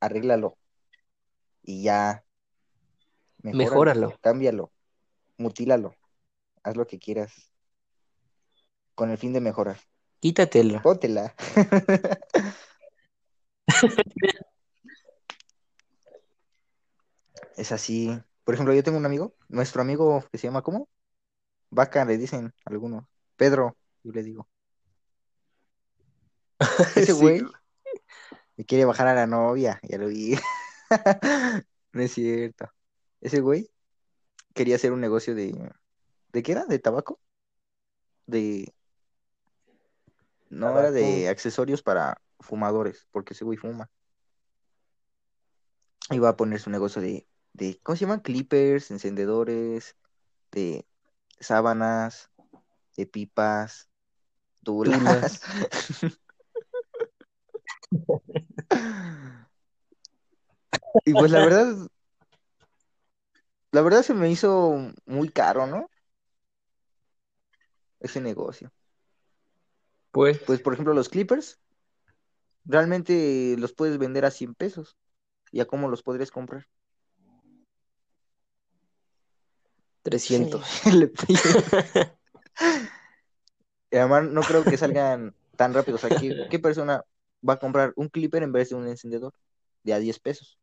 [0.00, 0.56] arréglalo
[1.62, 2.24] y ya,
[3.42, 4.18] mejóralo, Mejóralo.
[4.20, 4.72] cámbialo,
[5.38, 5.94] mutílalo,
[6.62, 7.32] haz lo que quieras
[8.94, 9.78] con el fin de mejorar.
[10.20, 10.82] Quítatelo.
[10.82, 11.34] Póntela.
[17.56, 18.18] Es así.
[18.44, 20.88] Por ejemplo, yo tengo un amigo, nuestro amigo que se llama ¿cómo?
[21.70, 23.04] Vaca, le dicen algunos.
[23.36, 24.48] Pedro, yo le digo.
[26.96, 27.12] Ese Sí.
[27.12, 27.42] güey
[28.56, 30.38] me quiere bajar a la novia, ya lo vi.
[31.92, 32.70] No es cierto.
[33.20, 33.70] Ese güey
[34.54, 35.72] quería hacer un negocio de.
[36.32, 36.64] ¿De qué era?
[36.66, 37.20] ¿De tabaco?
[38.26, 38.72] De.
[40.48, 43.90] No, era de accesorios para fumadores, porque ese güey fuma.
[46.10, 47.78] Iba a poner su negocio de, de.
[47.82, 48.20] ¿Cómo se llaman?
[48.20, 49.96] Clippers, encendedores,
[50.50, 50.86] de
[51.38, 52.30] sábanas,
[52.96, 53.88] de pipas,
[54.62, 55.40] dulas.
[61.04, 61.88] Y pues la verdad,
[63.72, 65.88] la verdad se me hizo muy caro, ¿no?
[68.00, 68.72] Ese negocio.
[70.10, 71.60] Pues, Pues por ejemplo los clippers,
[72.64, 74.96] realmente los puedes vender a 100 pesos.
[75.52, 76.66] ¿Y a cómo los podrías comprar?
[80.02, 80.66] 300.
[80.66, 81.38] Sí, le pide.
[83.90, 85.96] Y además no creo que salgan tan rápido.
[85.96, 87.04] O sea, ¿qué, qué persona
[87.46, 89.34] va a comprar un clipper en vez de un encendedor
[89.82, 90.59] de a 10 pesos?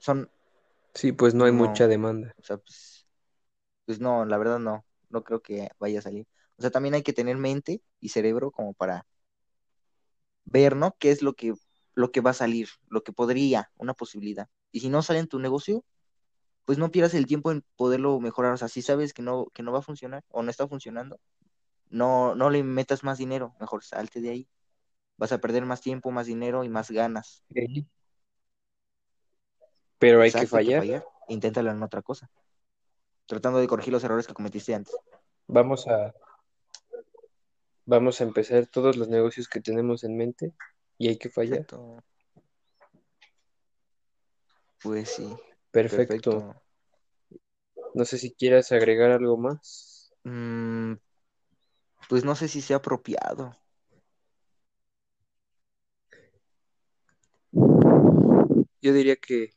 [0.00, 0.28] Son,
[0.94, 1.58] Sí, pues no hay No.
[1.58, 2.34] mucha demanda.
[2.38, 3.06] o sea, pues,
[3.86, 6.26] pues no, la verdad no, no creo que vaya a salir.
[6.56, 9.06] O sea, también hay que tener mente y cerebro como para
[10.44, 10.96] ver, ¿no?
[10.98, 11.54] ¿Qué es lo que,
[11.94, 14.48] lo que va a salir, lo que podría, una posibilidad.
[14.72, 15.84] Y si no sale en tu negocio,
[16.64, 18.54] pues no pierdas el tiempo en poderlo mejorar.
[18.54, 21.20] O sea, si sabes que no, que no va a funcionar o no está funcionando,
[21.90, 24.48] no, no le metas más dinero, mejor salte de ahí.
[25.18, 27.44] Vas a perder más tiempo, más dinero y más ganas.
[30.00, 31.04] Pero hay que fallar.
[31.28, 32.28] Inténtalo en otra cosa.
[33.26, 34.96] Tratando de corregir los errores que cometiste antes.
[35.46, 36.12] Vamos a
[37.84, 40.54] vamos a empezar todos los negocios que tenemos en mente
[40.98, 41.60] y hay que fallar.
[41.60, 42.02] Exacto.
[44.82, 45.36] Pues sí.
[45.70, 46.56] Perfecto.
[47.94, 50.12] No sé si quieras agregar algo más.
[50.24, 50.94] Mm,
[52.08, 53.54] pues no sé si sea apropiado.
[58.82, 59.52] Yo diría que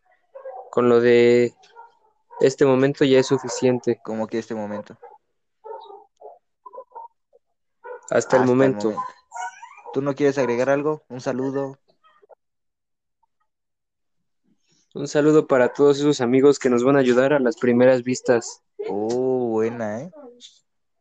[0.74, 1.54] con lo de
[2.40, 4.02] este momento ya es suficiente.
[4.04, 4.98] Como que este momento.
[8.10, 8.90] Hasta, el, momento.
[8.90, 9.14] el momento.
[9.94, 11.04] ¿Tú no quieres agregar algo?
[11.10, 11.78] ¿Un saludo?
[14.96, 18.64] Un saludo para todos esos amigos que nos van a ayudar a las primeras vistas.
[18.90, 20.12] Oh, buena, ¿eh?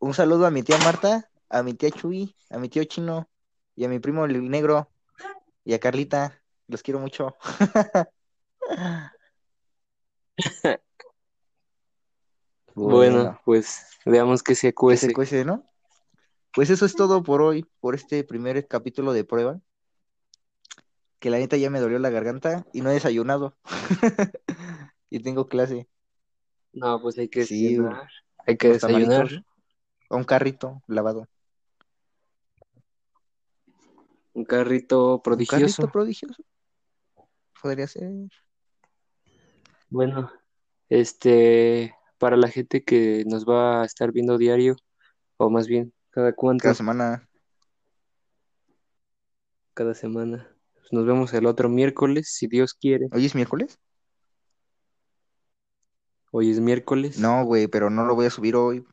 [0.00, 3.30] Un saludo a mi tía Marta, a mi tía Chuy, a mi tío Chino
[3.74, 4.90] y a mi primo el negro
[5.64, 6.42] y a Carlita.
[6.68, 7.36] Los quiero mucho.
[12.74, 15.06] bueno, pues veamos que se cuece.
[15.06, 15.68] Que se cuece, ¿no?
[16.54, 19.60] Pues eso es todo por hoy, por este primer capítulo de prueba.
[21.18, 23.56] Que la neta ya me dolió la garganta y no he desayunado.
[25.10, 25.88] y tengo clase.
[26.72, 28.08] No, pues hay que sí, desayunar.
[28.46, 29.44] Hay que desayunar.
[30.08, 31.28] O un carrito lavado.
[34.34, 35.64] Un carrito prodigioso.
[35.64, 36.42] Un carrito prodigioso.
[37.62, 38.10] Podría ser.
[39.93, 40.32] Bueno,
[40.88, 44.74] este, para la gente que nos va a estar viendo diario,
[45.36, 46.62] o más bien, cada cuánto.
[46.62, 47.28] Cada semana.
[49.74, 50.49] Cada semana.
[50.72, 53.09] Pues nos vemos el otro miércoles, si Dios quiere.
[53.12, 53.78] ¿Hoy es miércoles?
[56.30, 57.18] Hoy es miércoles.
[57.18, 58.86] No, güey, pero no lo voy a subir hoy.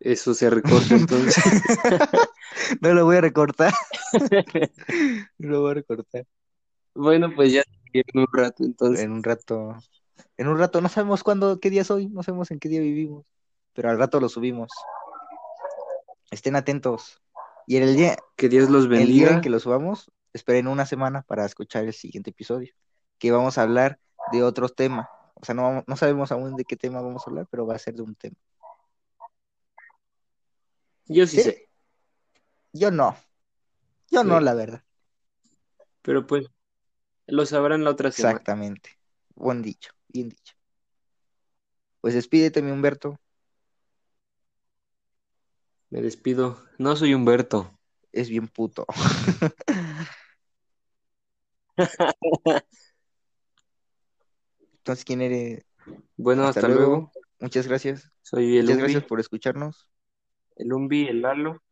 [0.00, 1.44] Eso se recorta entonces.
[2.80, 3.74] no lo voy a recortar.
[5.36, 6.24] no lo voy a recortar.
[6.98, 9.04] Bueno, pues ya en un rato entonces.
[9.04, 9.76] En un rato.
[10.36, 12.80] En un rato, no sabemos cuándo, qué día es hoy, no sabemos en qué día
[12.80, 13.24] vivimos,
[13.72, 14.68] pero al rato lo subimos.
[16.32, 17.22] Estén atentos.
[17.68, 19.06] Y en el día, que Dios los bendiga.
[19.06, 22.74] El día en que lo subamos, esperen una semana para escuchar el siguiente episodio,
[23.18, 24.00] que vamos a hablar
[24.32, 25.06] de otros temas.
[25.34, 27.78] O sea, no, no sabemos aún de qué tema vamos a hablar, pero va a
[27.78, 28.36] ser de un tema.
[31.06, 31.68] Yo sí, sé.
[32.72, 33.16] Yo no.
[34.10, 34.82] Yo no, la verdad.
[36.02, 36.48] Pero pues,
[37.28, 38.32] lo sabrán la otra semana.
[38.32, 38.98] Exactamente.
[39.34, 40.54] Buen dicho, bien dicho.
[42.00, 43.20] Pues despídete, mi Humberto.
[45.90, 46.64] Me despido.
[46.78, 47.78] No soy Humberto.
[48.12, 48.86] Es bien puto.
[54.78, 55.64] Entonces, ¿quién eres?
[56.16, 57.12] Bueno, hasta, luego.
[57.40, 58.10] Muchas gracias.
[58.22, 59.90] Soy el Muchas gracias por escucharnos.
[60.56, 61.62] El Umbi, el Lalo,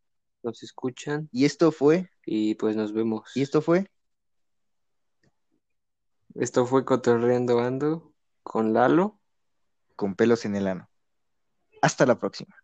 [0.43, 1.29] nos escuchan.
[1.33, 2.11] Y esto fue.
[2.25, 3.33] Y pues nos vemos.
[3.35, 3.91] Y esto fue.
[6.39, 8.13] Esto fue Cotorreando Ando
[8.43, 9.19] con Lalo.
[9.97, 10.91] Con pelos en el ano.
[11.81, 12.55] Hasta la próxima.